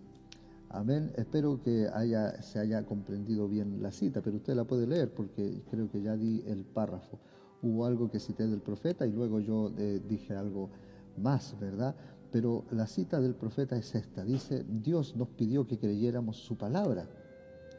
Amén. 0.69 1.13
Espero 1.17 1.61
que 1.61 1.89
haya, 1.93 2.41
se 2.43 2.61
haya 2.61 2.87
comprendido 2.87 3.49
bien 3.49 3.83
la 3.83 3.91
cita, 3.91 4.21
pero 4.23 4.37
usted 4.37 4.55
la 4.55 4.65
puede 4.65 4.87
leer 4.87 5.13
porque 5.13 5.63
creo 5.69 5.91
que 5.91 6.01
ya 6.01 6.17
di 6.17 6.45
el 6.47 6.65
párrafo 6.65 7.19
hubo 7.63 7.87
algo 7.87 8.11
que 8.11 8.19
cité 8.19 8.47
del 8.47 8.61
profeta 8.61 9.07
y 9.07 9.13
luego 9.13 9.41
yo 9.41 9.73
eh, 9.79 10.01
dije 10.09 10.35
algo 10.35 10.71
más, 11.17 11.57
¿verdad? 11.61 11.95
Pero 12.33 12.65
la 12.71 12.87
cita 12.87 13.21
del 13.21 13.35
profeta 13.35 13.77
es 13.77 13.95
esta, 13.95 14.25
dice, 14.25 14.65
Dios 14.69 15.17
nos 15.17 15.29
pidió 15.29 15.67
que 15.67 15.79
creyéramos 15.79 16.37
su 16.37 16.57
palabra. 16.57 17.09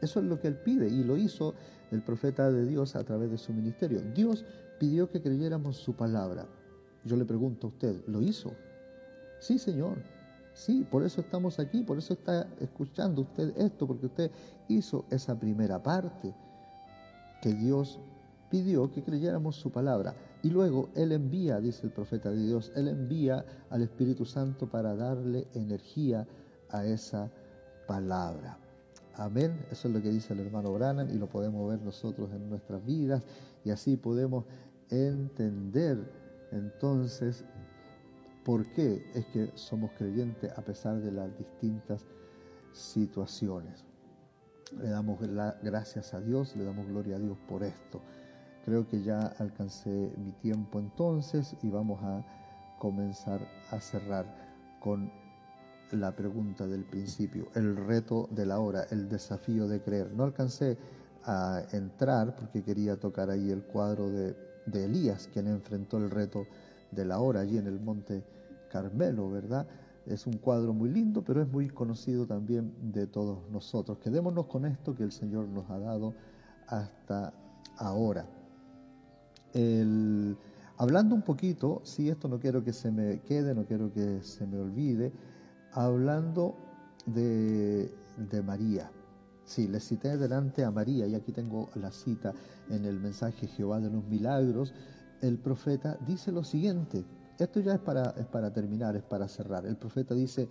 Eso 0.01 0.19
es 0.19 0.25
lo 0.25 0.39
que 0.39 0.47
él 0.47 0.55
pide 0.55 0.87
y 0.87 1.03
lo 1.03 1.15
hizo 1.15 1.53
el 1.91 2.01
profeta 2.01 2.51
de 2.51 2.65
Dios 2.65 2.95
a 2.95 3.03
través 3.03 3.29
de 3.29 3.37
su 3.37 3.53
ministerio. 3.53 4.01
Dios 4.13 4.45
pidió 4.79 5.09
que 5.09 5.21
creyéramos 5.21 5.77
su 5.77 5.93
palabra. 5.93 6.47
Yo 7.05 7.15
le 7.15 7.25
pregunto 7.25 7.67
a 7.67 7.69
usted, 7.69 8.03
¿lo 8.07 8.21
hizo? 8.21 8.53
Sí, 9.39 9.57
Señor. 9.59 9.97
Sí, 10.53 10.85
por 10.89 11.03
eso 11.03 11.21
estamos 11.21 11.59
aquí, 11.59 11.83
por 11.83 11.97
eso 11.97 12.13
está 12.13 12.47
escuchando 12.59 13.21
usted 13.21 13.53
esto, 13.57 13.87
porque 13.87 14.07
usted 14.07 14.31
hizo 14.67 15.05
esa 15.09 15.39
primera 15.39 15.81
parte 15.81 16.33
que 17.41 17.53
Dios 17.53 17.99
pidió 18.51 18.91
que 18.91 19.01
creyéramos 19.01 19.55
su 19.55 19.71
palabra. 19.71 20.13
Y 20.43 20.49
luego 20.49 20.89
Él 20.93 21.13
envía, 21.13 21.59
dice 21.59 21.87
el 21.87 21.93
profeta 21.93 22.29
de 22.29 22.45
Dios, 22.45 22.71
Él 22.75 22.87
envía 22.87 23.45
al 23.69 23.81
Espíritu 23.81 24.25
Santo 24.25 24.69
para 24.69 24.95
darle 24.95 25.47
energía 25.53 26.27
a 26.69 26.85
esa 26.85 27.31
palabra. 27.87 28.57
Amén. 29.15 29.65
Eso 29.71 29.87
es 29.87 29.93
lo 29.93 30.01
que 30.01 30.09
dice 30.09 30.33
el 30.33 30.41
hermano 30.41 30.73
Branham 30.73 31.09
y 31.09 31.17
lo 31.17 31.27
podemos 31.27 31.69
ver 31.69 31.81
nosotros 31.81 32.31
en 32.33 32.49
nuestras 32.49 32.85
vidas 32.85 33.23
y 33.63 33.71
así 33.71 33.97
podemos 33.97 34.45
entender 34.89 35.97
entonces 36.51 37.43
por 38.43 38.65
qué 38.73 39.05
es 39.13 39.25
que 39.27 39.51
somos 39.55 39.91
creyentes 39.97 40.51
a 40.57 40.61
pesar 40.61 40.99
de 40.99 41.11
las 41.11 41.37
distintas 41.37 42.05
situaciones. 42.71 43.85
Le 44.79 44.89
damos 44.89 45.19
gracias 45.61 46.13
a 46.13 46.21
Dios, 46.21 46.55
le 46.55 46.63
damos 46.63 46.87
gloria 46.87 47.17
a 47.17 47.19
Dios 47.19 47.37
por 47.47 47.63
esto. 47.63 48.01
Creo 48.65 48.87
que 48.87 49.01
ya 49.01 49.27
alcancé 49.39 50.11
mi 50.23 50.31
tiempo 50.33 50.79
entonces 50.79 51.55
y 51.63 51.69
vamos 51.69 51.99
a 52.03 52.23
comenzar 52.77 53.41
a 53.71 53.79
cerrar 53.79 54.25
con 54.79 55.11
la 55.91 56.15
pregunta 56.15 56.67
del 56.67 56.83
principio, 56.83 57.47
el 57.55 57.75
reto 57.75 58.27
de 58.31 58.45
la 58.45 58.59
hora, 58.59 58.85
el 58.91 59.09
desafío 59.09 59.67
de 59.67 59.81
creer. 59.81 60.11
No 60.11 60.23
alcancé 60.23 60.77
a 61.25 61.63
entrar 61.71 62.35
porque 62.35 62.63
quería 62.63 62.99
tocar 62.99 63.29
ahí 63.29 63.49
el 63.49 63.63
cuadro 63.63 64.09
de, 64.09 64.35
de 64.67 64.85
Elías, 64.85 65.27
quien 65.33 65.47
enfrentó 65.47 65.97
el 65.97 66.09
reto 66.09 66.45
de 66.91 67.05
la 67.05 67.19
hora 67.19 67.41
allí 67.41 67.57
en 67.57 67.67
el 67.67 67.79
monte 67.79 68.23
Carmelo, 68.71 69.29
¿verdad? 69.29 69.67
Es 70.05 70.27
un 70.27 70.37
cuadro 70.37 70.73
muy 70.73 70.89
lindo, 70.89 71.23
pero 71.23 71.41
es 71.41 71.47
muy 71.47 71.67
conocido 71.69 72.25
también 72.25 72.73
de 72.91 73.07
todos 73.07 73.39
nosotros. 73.51 73.97
Quedémonos 73.99 74.45
con 74.45 74.65
esto 74.65 74.95
que 74.95 75.03
el 75.03 75.11
Señor 75.11 75.47
nos 75.47 75.69
ha 75.69 75.79
dado 75.79 76.13
hasta 76.67 77.33
ahora 77.77 78.25
hablando 80.77 81.15
un 81.15 81.21
poquito, 81.21 81.81
si 81.83 82.09
esto 82.09 82.27
no 82.27 82.39
quiero 82.39 82.63
que 82.63 82.73
se 82.73 82.91
me 82.91 83.19
quede, 83.21 83.53
no 83.53 83.65
quiero 83.65 83.91
que 83.93 84.21
se 84.23 84.45
me 84.45 84.59
olvide, 84.59 85.11
hablando 85.73 86.55
de, 87.05 87.93
de 88.17 88.41
María. 88.41 88.91
Sí, 89.45 89.67
le 89.67 89.79
cité 89.79 90.17
delante 90.17 90.63
a 90.63 90.71
María 90.71 91.07
y 91.07 91.15
aquí 91.15 91.31
tengo 91.31 91.69
la 91.75 91.91
cita 91.91 92.33
en 92.69 92.85
el 92.85 92.99
mensaje 92.99 93.47
Jehová 93.47 93.79
de 93.79 93.89
los 93.89 94.03
Milagros. 94.05 94.73
El 95.21 95.37
profeta 95.37 95.97
dice 96.05 96.31
lo 96.31 96.43
siguiente, 96.43 97.03
esto 97.37 97.59
ya 97.59 97.73
es 97.73 97.79
para, 97.79 98.11
es 98.11 98.25
para 98.27 98.53
terminar, 98.53 98.95
es 98.95 99.03
para 99.03 99.27
cerrar. 99.27 99.65
El 99.65 99.75
profeta 99.75 100.13
dice 100.13 100.47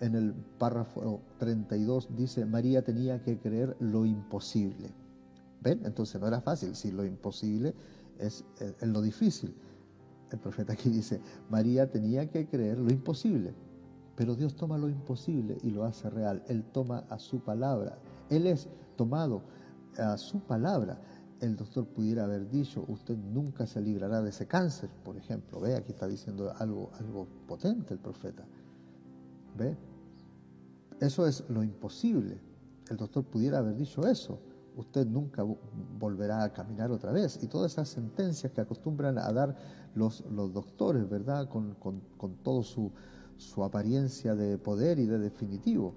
en 0.00 0.16
el 0.16 0.34
párrafo 0.58 1.20
32, 1.38 2.08
dice, 2.16 2.44
María 2.44 2.82
tenía 2.82 3.22
que 3.22 3.38
creer 3.38 3.76
lo 3.78 4.04
imposible. 4.04 4.90
¿Ven? 5.60 5.80
Entonces 5.84 6.20
no 6.20 6.26
era 6.26 6.40
fácil, 6.40 6.74
si 6.74 6.90
lo 6.90 7.04
imposible 7.04 7.74
es, 8.22 8.44
lo 8.82 9.02
difícil. 9.02 9.54
El 10.30 10.38
profeta 10.38 10.72
aquí 10.72 10.88
dice, 10.88 11.20
María 11.50 11.90
tenía 11.90 12.30
que 12.30 12.46
creer 12.46 12.78
lo 12.78 12.90
imposible, 12.90 13.54
pero 14.16 14.34
Dios 14.34 14.56
toma 14.56 14.78
lo 14.78 14.88
imposible 14.88 15.58
y 15.62 15.70
lo 15.70 15.84
hace 15.84 16.08
real. 16.08 16.42
Él 16.48 16.64
toma 16.72 17.04
a 17.10 17.18
su 17.18 17.40
palabra. 17.40 17.98
Él 18.30 18.46
es 18.46 18.68
tomado 18.96 19.42
a 19.98 20.16
su 20.16 20.40
palabra. 20.40 21.00
El 21.40 21.56
doctor 21.56 21.86
pudiera 21.86 22.24
haber 22.24 22.48
dicho, 22.48 22.84
usted 22.88 23.16
nunca 23.16 23.66
se 23.66 23.80
librará 23.80 24.22
de 24.22 24.30
ese 24.30 24.46
cáncer, 24.46 24.88
por 25.04 25.16
ejemplo. 25.16 25.60
Ve, 25.60 25.76
aquí 25.76 25.92
está 25.92 26.06
diciendo 26.06 26.52
algo, 26.56 26.90
algo 26.98 27.26
potente 27.46 27.94
el 27.94 28.00
profeta. 28.00 28.44
Ve, 29.58 29.76
eso 31.00 31.26
es 31.26 31.44
lo 31.48 31.62
imposible. 31.62 32.40
El 32.88 32.96
doctor 32.96 33.24
pudiera 33.24 33.58
haber 33.58 33.76
dicho 33.76 34.06
eso 34.06 34.38
usted 34.76 35.06
nunca 35.06 35.44
volverá 35.98 36.44
a 36.44 36.52
caminar 36.52 36.90
otra 36.90 37.12
vez. 37.12 37.38
Y 37.42 37.46
todas 37.46 37.72
esas 37.72 37.88
sentencias 37.88 38.52
que 38.52 38.60
acostumbran 38.60 39.18
a 39.18 39.32
dar 39.32 39.56
los, 39.94 40.24
los 40.30 40.52
doctores, 40.52 41.08
¿verdad? 41.08 41.48
Con, 41.48 41.74
con, 41.74 42.00
con 42.16 42.36
toda 42.36 42.62
su, 42.62 42.90
su 43.36 43.64
apariencia 43.64 44.34
de 44.34 44.58
poder 44.58 44.98
y 44.98 45.06
de 45.06 45.18
definitivo. 45.18 45.94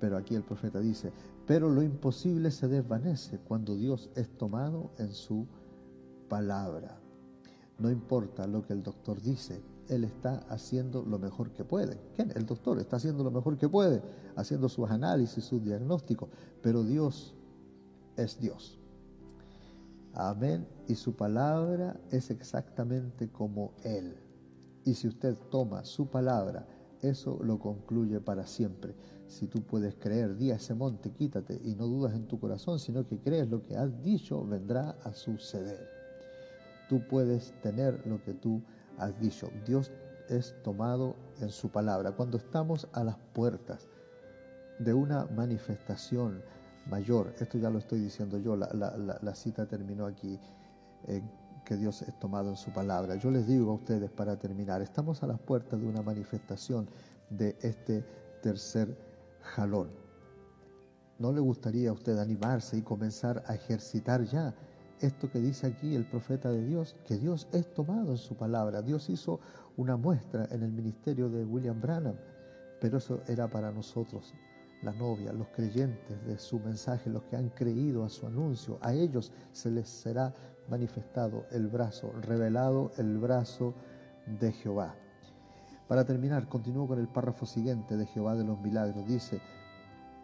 Pero 0.00 0.16
aquí 0.16 0.34
el 0.34 0.42
profeta 0.42 0.80
dice, 0.80 1.12
pero 1.46 1.70
lo 1.70 1.82
imposible 1.82 2.50
se 2.50 2.68
desvanece 2.68 3.38
cuando 3.38 3.76
Dios 3.76 4.10
es 4.16 4.28
tomado 4.36 4.90
en 4.98 5.12
su 5.12 5.46
palabra. 6.28 6.98
No 7.78 7.90
importa 7.90 8.46
lo 8.46 8.64
que 8.64 8.72
el 8.72 8.82
doctor 8.82 9.20
dice, 9.20 9.60
él 9.88 10.04
está 10.04 10.38
haciendo 10.48 11.02
lo 11.02 11.18
mejor 11.18 11.50
que 11.50 11.64
puede. 11.64 11.98
¿Quién? 12.14 12.32
El 12.34 12.46
doctor 12.46 12.78
está 12.78 12.96
haciendo 12.96 13.24
lo 13.24 13.30
mejor 13.30 13.58
que 13.58 13.68
puede, 13.68 14.02
haciendo 14.36 14.68
sus 14.68 14.90
análisis, 14.90 15.44
sus 15.44 15.62
diagnósticos, 15.62 16.28
pero 16.62 16.82
Dios 16.82 17.34
es 18.16 18.40
Dios. 18.40 18.78
Amén. 20.14 20.66
Y 20.88 20.94
su 20.94 21.14
palabra 21.14 21.98
es 22.10 22.30
exactamente 22.30 23.28
como 23.30 23.72
Él. 23.82 24.16
Y 24.84 24.94
si 24.94 25.08
usted 25.08 25.36
toma 25.50 25.84
su 25.84 26.08
palabra, 26.08 26.66
eso 27.00 27.38
lo 27.42 27.58
concluye 27.58 28.20
para 28.20 28.46
siempre. 28.46 28.94
Si 29.26 29.46
tú 29.46 29.62
puedes 29.62 29.94
creer, 29.94 30.36
di 30.36 30.50
a 30.50 30.56
ese 30.56 30.74
monte, 30.74 31.10
quítate, 31.10 31.60
y 31.64 31.74
no 31.74 31.86
dudas 31.86 32.14
en 32.14 32.26
tu 32.26 32.38
corazón, 32.38 32.78
sino 32.78 33.06
que 33.06 33.18
crees 33.18 33.48
lo 33.48 33.62
que 33.62 33.76
has 33.76 34.02
dicho, 34.02 34.44
vendrá 34.44 34.90
a 35.02 35.12
suceder. 35.14 35.88
Tú 36.88 37.00
puedes 37.08 37.54
tener 37.62 38.06
lo 38.06 38.22
que 38.22 38.34
tú 38.34 38.62
has 38.98 39.18
dicho. 39.20 39.50
Dios 39.66 39.90
es 40.28 40.54
tomado 40.62 41.16
en 41.40 41.50
su 41.50 41.70
palabra. 41.70 42.12
Cuando 42.12 42.36
estamos 42.36 42.88
a 42.92 43.02
las 43.04 43.16
puertas 43.32 43.88
de 44.78 44.92
una 44.92 45.26
manifestación 45.26 46.42
mayor, 46.86 47.34
esto 47.38 47.58
ya 47.58 47.70
lo 47.70 47.78
estoy 47.78 48.00
diciendo 48.00 48.38
yo, 48.38 48.56
la, 48.56 49.34
cita 49.34 49.66
terminó 49.66 50.06
aquí, 50.06 50.38
eh, 51.06 51.22
que 51.64 51.76
Dios 51.76 52.02
es 52.02 52.18
tomado 52.18 52.50
en 52.50 52.56
su 52.56 52.72
palabra. 52.72 53.16
Yo 53.16 53.30
les 53.30 53.46
digo 53.46 53.70
a 53.70 53.74
ustedes 53.74 54.10
para 54.10 54.36
terminar, 54.36 54.82
estamos 54.82 55.22
a 55.22 55.26
las 55.26 55.38
puertas 55.40 55.80
de 55.80 55.86
una 55.86 56.02
manifestación 56.02 56.88
de 57.30 57.56
este 57.62 58.04
tercer 58.42 58.96
jalón. 59.40 59.90
¿No 61.18 61.32
le 61.32 61.40
gustaría 61.40 61.90
a 61.90 61.92
usted 61.92 62.18
animarse 62.18 62.76
y 62.76 62.82
comenzar 62.82 63.44
a 63.46 63.54
ejercitar 63.54 64.24
ya 64.24 64.54
esto 65.02 65.30
que 65.30 65.40
dice 65.40 65.66
aquí 65.66 65.94
el 65.94 66.04
profeta 66.04 66.50
de 66.50 66.64
Dios, 66.64 66.96
que 67.06 67.16
Dios 67.16 67.48
es 67.52 67.72
tomado 67.74 68.12
en 68.12 68.18
su 68.18 68.36
palabra. 68.36 68.82
Dios 68.82 69.10
hizo 69.10 69.40
una 69.76 69.96
muestra 69.96 70.46
en 70.50 70.62
el 70.62 70.72
ministerio 70.72 71.28
de 71.28 71.44
William 71.44 71.80
Branham, 71.80 72.14
pero 72.80 72.98
eso 72.98 73.20
era 73.26 73.48
para 73.48 73.72
nosotros, 73.72 74.32
la 74.82 74.92
novia, 74.92 75.32
los 75.32 75.48
creyentes 75.48 76.24
de 76.26 76.38
su 76.38 76.58
mensaje, 76.58 77.08
los 77.08 77.22
que 77.24 77.36
han 77.36 77.50
creído 77.50 78.04
a 78.04 78.08
su 78.08 78.26
anuncio. 78.26 78.78
A 78.82 78.92
ellos 78.92 79.32
se 79.52 79.70
les 79.70 79.88
será 79.88 80.34
manifestado 80.68 81.46
el 81.50 81.68
brazo, 81.68 82.12
revelado 82.20 82.90
el 82.98 83.18
brazo 83.18 83.74
de 84.40 84.52
Jehová. 84.52 84.94
Para 85.88 86.04
terminar, 86.04 86.48
continúo 86.48 86.86
con 86.86 86.98
el 86.98 87.08
párrafo 87.08 87.46
siguiente 87.46 87.96
de 87.96 88.06
Jehová 88.06 88.34
de 88.34 88.44
los 88.44 88.60
milagros. 88.60 89.06
Dice, 89.06 89.40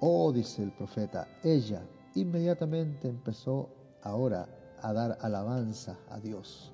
oh, 0.00 0.32
dice 0.32 0.62
el 0.62 0.72
profeta, 0.72 1.28
ella 1.42 1.82
inmediatamente 2.14 3.08
empezó 3.08 3.68
ahora 4.02 4.48
a 4.82 4.92
dar 4.92 5.18
alabanza 5.20 5.98
a 6.08 6.18
Dios 6.18 6.72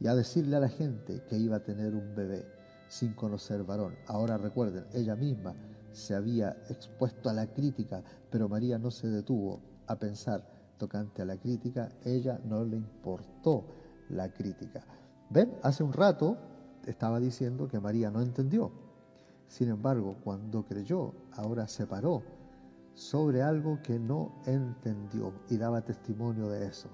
y 0.00 0.06
a 0.08 0.14
decirle 0.14 0.56
a 0.56 0.60
la 0.60 0.68
gente 0.68 1.22
que 1.28 1.36
iba 1.36 1.56
a 1.56 1.62
tener 1.62 1.94
un 1.94 2.14
bebé 2.14 2.44
sin 2.88 3.14
conocer 3.14 3.62
varón. 3.62 3.94
Ahora 4.06 4.36
recuerden, 4.36 4.84
ella 4.92 5.14
misma 5.14 5.54
se 5.92 6.14
había 6.14 6.56
expuesto 6.68 7.28
a 7.28 7.32
la 7.32 7.46
crítica, 7.46 8.02
pero 8.30 8.48
María 8.48 8.78
no 8.78 8.90
se 8.90 9.08
detuvo 9.08 9.60
a 9.86 9.96
pensar 9.98 10.46
tocante 10.78 11.22
a 11.22 11.24
la 11.24 11.36
crítica, 11.36 11.88
ella 12.04 12.40
no 12.44 12.64
le 12.64 12.76
importó 12.76 13.64
la 14.08 14.32
crítica. 14.32 14.84
¿Ven? 15.30 15.54
Hace 15.62 15.82
un 15.84 15.92
rato 15.92 16.36
estaba 16.86 17.20
diciendo 17.20 17.68
que 17.68 17.80
María 17.80 18.10
no 18.10 18.20
entendió. 18.20 18.72
Sin 19.46 19.68
embargo, 19.68 20.16
cuando 20.24 20.64
creyó, 20.64 21.12
ahora 21.32 21.68
se 21.68 21.86
paró 21.86 22.22
sobre 22.94 23.42
algo 23.42 23.80
que 23.82 23.98
no 23.98 24.32
entendió 24.46 25.32
y 25.48 25.56
daba 25.56 25.82
testimonio 25.82 26.48
de 26.48 26.66
eso 26.66 26.88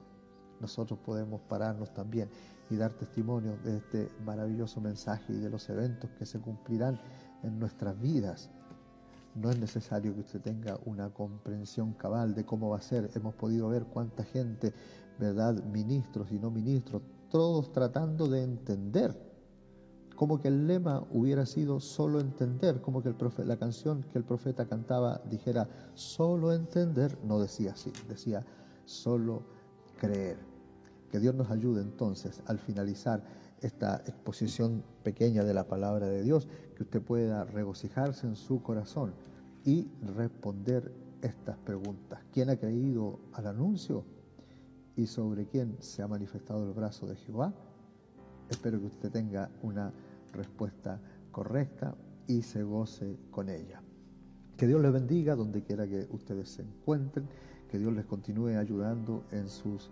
nosotros 0.60 0.98
podemos 1.04 1.40
pararnos 1.42 1.92
también 1.92 2.28
y 2.70 2.76
dar 2.76 2.92
testimonio 2.92 3.56
de 3.64 3.78
este 3.78 4.10
maravilloso 4.24 4.80
mensaje 4.80 5.32
y 5.32 5.38
de 5.38 5.50
los 5.50 5.68
eventos 5.68 6.10
que 6.18 6.26
se 6.26 6.40
cumplirán 6.40 6.98
en 7.42 7.58
nuestras 7.58 7.98
vidas. 8.00 8.50
No 9.40 9.50
es 9.50 9.58
necesario 9.58 10.14
que 10.14 10.20
usted 10.20 10.40
tenga 10.40 10.80
una 10.84 11.10
comprensión 11.10 11.92
cabal 11.92 12.34
de 12.34 12.44
cómo 12.44 12.70
va 12.70 12.78
a 12.78 12.82
ser. 12.82 13.08
Hemos 13.14 13.34
podido 13.34 13.68
ver 13.68 13.84
cuánta 13.84 14.24
gente, 14.24 14.72
¿verdad? 15.16 15.62
Ministros 15.64 16.32
y 16.32 16.40
no 16.40 16.50
ministros, 16.50 17.02
todos 17.30 17.70
tratando 17.70 18.26
de 18.26 18.42
entender. 18.42 19.16
Como 20.16 20.40
que 20.40 20.48
el 20.48 20.66
lema 20.66 21.06
hubiera 21.12 21.46
sido 21.46 21.78
solo 21.78 22.18
entender, 22.18 22.80
como 22.80 23.00
que 23.00 23.10
el 23.10 23.16
la 23.46 23.56
canción 23.56 24.02
que 24.12 24.18
el 24.18 24.24
profeta 24.24 24.66
cantaba 24.66 25.20
dijera 25.30 25.68
solo 25.94 26.52
entender, 26.52 27.16
no 27.22 27.38
decía 27.38 27.72
así, 27.72 27.92
decía 28.08 28.44
solo 28.86 29.44
creer. 30.00 30.36
Que 31.12 31.20
Dios 31.20 31.36
nos 31.36 31.48
ayude 31.52 31.80
entonces 31.80 32.42
al 32.46 32.58
finalizar 32.58 33.22
esta 33.60 34.02
exposición 34.06 34.82
pequeña 35.04 35.44
de 35.44 35.54
la 35.54 35.68
palabra 35.68 36.08
de 36.08 36.22
Dios, 36.22 36.48
que 36.76 36.82
usted 36.82 37.00
pueda 37.00 37.44
regocijarse 37.44 38.26
en 38.26 38.34
su 38.34 38.62
corazón 38.62 39.12
y 39.68 39.86
responder 40.16 40.90
estas 41.20 41.58
preguntas. 41.58 42.20
¿Quién 42.32 42.48
ha 42.48 42.56
creído 42.56 43.20
al 43.34 43.48
anuncio 43.48 44.02
y 44.96 45.06
sobre 45.06 45.44
quién 45.46 45.76
se 45.80 46.00
ha 46.00 46.08
manifestado 46.08 46.66
el 46.66 46.72
brazo 46.72 47.06
de 47.06 47.16
Jehová? 47.16 47.52
Espero 48.48 48.80
que 48.80 48.86
usted 48.86 49.10
tenga 49.10 49.50
una 49.60 49.92
respuesta 50.32 50.98
correcta 51.30 51.94
y 52.26 52.40
se 52.40 52.62
goce 52.62 53.18
con 53.30 53.50
ella. 53.50 53.82
Que 54.56 54.66
Dios 54.66 54.80
les 54.80 54.90
bendiga 54.90 55.36
donde 55.36 55.62
quiera 55.62 55.86
que 55.86 56.08
ustedes 56.12 56.48
se 56.48 56.62
encuentren, 56.62 57.28
que 57.70 57.78
Dios 57.78 57.92
les 57.92 58.06
continúe 58.06 58.56
ayudando 58.56 59.26
en 59.32 59.50
sus 59.50 59.90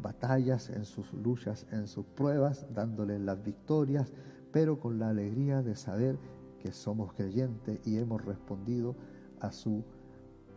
batallas, 0.00 0.70
en 0.70 0.84
sus 0.84 1.12
luchas, 1.14 1.66
en 1.72 1.88
sus 1.88 2.06
pruebas, 2.06 2.64
dándoles 2.72 3.20
las 3.20 3.42
victorias, 3.42 4.12
pero 4.52 4.78
con 4.78 5.00
la 5.00 5.08
alegría 5.08 5.62
de 5.62 5.74
saber 5.74 6.16
que 6.60 6.70
somos 6.70 7.12
creyentes 7.12 7.84
y 7.84 7.98
hemos 7.98 8.24
respondido 8.24 8.94
a 9.40 9.52
su 9.52 9.84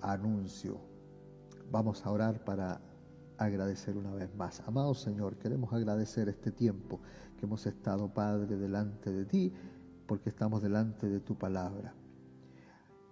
anuncio. 0.01 0.79
Vamos 1.71 2.05
a 2.05 2.11
orar 2.11 2.43
para 2.43 2.81
agradecer 3.37 3.97
una 3.97 4.11
vez 4.11 4.33
más. 4.35 4.61
Amado 4.67 4.93
Señor, 4.93 5.37
queremos 5.37 5.71
agradecer 5.73 6.29
este 6.29 6.51
tiempo 6.51 6.99
que 7.37 7.45
hemos 7.45 7.65
estado, 7.65 8.13
Padre, 8.13 8.57
delante 8.57 9.11
de 9.11 9.25
ti, 9.25 9.53
porque 10.05 10.29
estamos 10.29 10.61
delante 10.61 11.07
de 11.07 11.19
tu 11.19 11.37
palabra. 11.37 11.93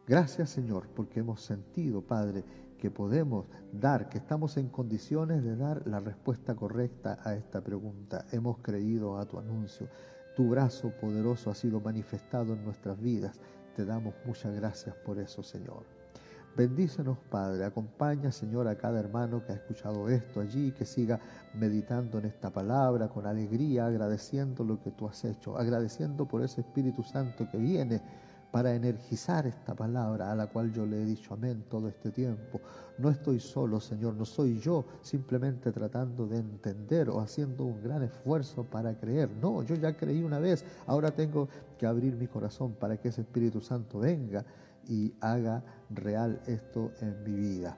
Gracias, 0.05 0.49
Señor, 0.49 0.89
porque 0.95 1.19
hemos 1.19 1.41
sentido, 1.41 2.01
Padre, 2.01 2.43
que 2.77 2.91
podemos 2.91 3.45
dar, 3.73 4.09
que 4.09 4.17
estamos 4.17 4.57
en 4.57 4.69
condiciones 4.69 5.43
de 5.43 5.55
dar 5.55 5.85
la 5.87 5.99
respuesta 5.99 6.55
correcta 6.55 7.19
a 7.23 7.35
esta 7.35 7.61
pregunta. 7.61 8.25
Hemos 8.31 8.59
creído 8.59 9.17
a 9.17 9.25
tu 9.25 9.39
anuncio. 9.39 9.89
Tu 10.35 10.47
brazo 10.47 10.91
poderoso 11.01 11.49
ha 11.49 11.55
sido 11.55 11.81
manifestado 11.81 12.53
en 12.53 12.63
nuestras 12.63 12.99
vidas. 13.01 13.39
Te 13.77 13.85
damos 13.85 14.15
muchas 14.25 14.55
gracias 14.55 14.95
por 15.05 15.19
eso, 15.19 15.43
Señor. 15.43 15.83
Bendícenos, 16.55 17.19
Padre. 17.29 17.63
Acompaña, 17.63 18.31
Señor, 18.31 18.67
a 18.67 18.75
cada 18.75 18.99
hermano 18.99 19.45
que 19.45 19.51
ha 19.51 19.55
escuchado 19.55 20.09
esto 20.09 20.41
allí, 20.41 20.71
que 20.71 20.83
siga 20.83 21.19
meditando 21.53 22.17
en 22.17 22.25
esta 22.25 22.49
palabra 22.49 23.07
con 23.07 23.27
alegría, 23.27 23.85
agradeciendo 23.85 24.63
lo 24.63 24.81
que 24.81 24.89
tú 24.89 25.07
has 25.07 25.23
hecho, 25.23 25.59
agradeciendo 25.59 26.27
por 26.27 26.41
ese 26.41 26.61
Espíritu 26.61 27.03
Santo 27.03 27.47
que 27.51 27.59
viene 27.59 28.01
para 28.51 28.73
energizar 28.73 29.45
esta 29.45 29.75
palabra 29.75 30.31
a 30.31 30.35
la 30.35 30.47
cual 30.47 30.71
yo 30.71 30.85
le 30.85 31.01
he 31.01 31.05
dicho 31.05 31.33
amén 31.33 31.65
todo 31.69 31.87
este 31.87 32.11
tiempo. 32.11 32.61
No 32.97 33.09
estoy 33.09 33.39
solo, 33.39 33.79
Señor, 33.79 34.15
no 34.15 34.25
soy 34.25 34.59
yo 34.59 34.85
simplemente 35.01 35.71
tratando 35.71 36.25
de 36.25 36.37
entender 36.37 37.09
o 37.09 37.19
haciendo 37.19 37.65
un 37.65 37.81
gran 37.81 38.03
esfuerzo 38.03 38.63
para 38.63 38.97
creer. 38.97 39.29
No, 39.41 39.63
yo 39.63 39.75
ya 39.75 39.95
creí 39.95 40.23
una 40.23 40.39
vez, 40.39 40.65
ahora 40.87 41.11
tengo 41.11 41.47
que 41.77 41.85
abrir 41.85 42.15
mi 42.15 42.27
corazón 42.27 42.73
para 42.73 42.97
que 42.97 43.09
ese 43.09 43.21
Espíritu 43.21 43.61
Santo 43.61 43.99
venga 43.99 44.45
y 44.87 45.13
haga 45.19 45.63
real 45.89 46.41
esto 46.47 46.91
en 47.01 47.23
mi 47.23 47.35
vida. 47.35 47.77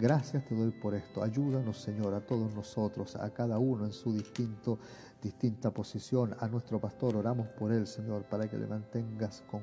Gracias 0.00 0.44
te 0.44 0.54
doy 0.54 0.70
por 0.70 0.94
esto. 0.94 1.24
Ayúdanos, 1.24 1.76
Señor, 1.78 2.14
a 2.14 2.20
todos 2.20 2.54
nosotros, 2.54 3.16
a 3.16 3.30
cada 3.30 3.58
uno 3.58 3.84
en 3.84 3.92
su 3.92 4.12
distinto 4.12 4.78
distinta 5.22 5.70
posición 5.70 6.34
a 6.38 6.48
nuestro 6.48 6.80
pastor. 6.80 7.16
Oramos 7.16 7.48
por 7.48 7.72
él, 7.72 7.86
Señor, 7.86 8.24
para 8.24 8.48
que 8.48 8.56
le 8.56 8.66
mantengas 8.66 9.42
con 9.50 9.62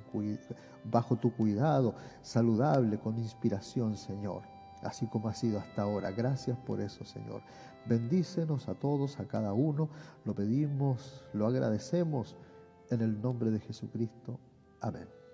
bajo 0.84 1.16
tu 1.16 1.34
cuidado, 1.34 1.96
saludable, 2.22 3.00
con 3.00 3.18
inspiración, 3.18 3.98
Señor, 3.98 4.44
así 4.84 5.08
como 5.08 5.30
ha 5.30 5.34
sido 5.34 5.60
hasta 5.60 5.84
ahora. 5.84 6.12
Gracias 6.12 6.58
por 6.58 6.82
eso, 6.82 7.06
Señor. 7.06 7.42
Bendícenos 7.86 8.68
a 8.68 8.76
todos, 8.76 9.20
a 9.20 9.26
cada 9.26 9.54
uno. 9.54 9.90
Lo 10.26 10.34
pedimos, 10.34 11.24
lo 11.34 11.48
agradecemos 11.48 12.36
en 12.90 13.02
el 13.02 13.22
nombre 13.22 13.52
de 13.52 13.60
Jesucristo. 13.60 14.40
Amén. 14.82 15.25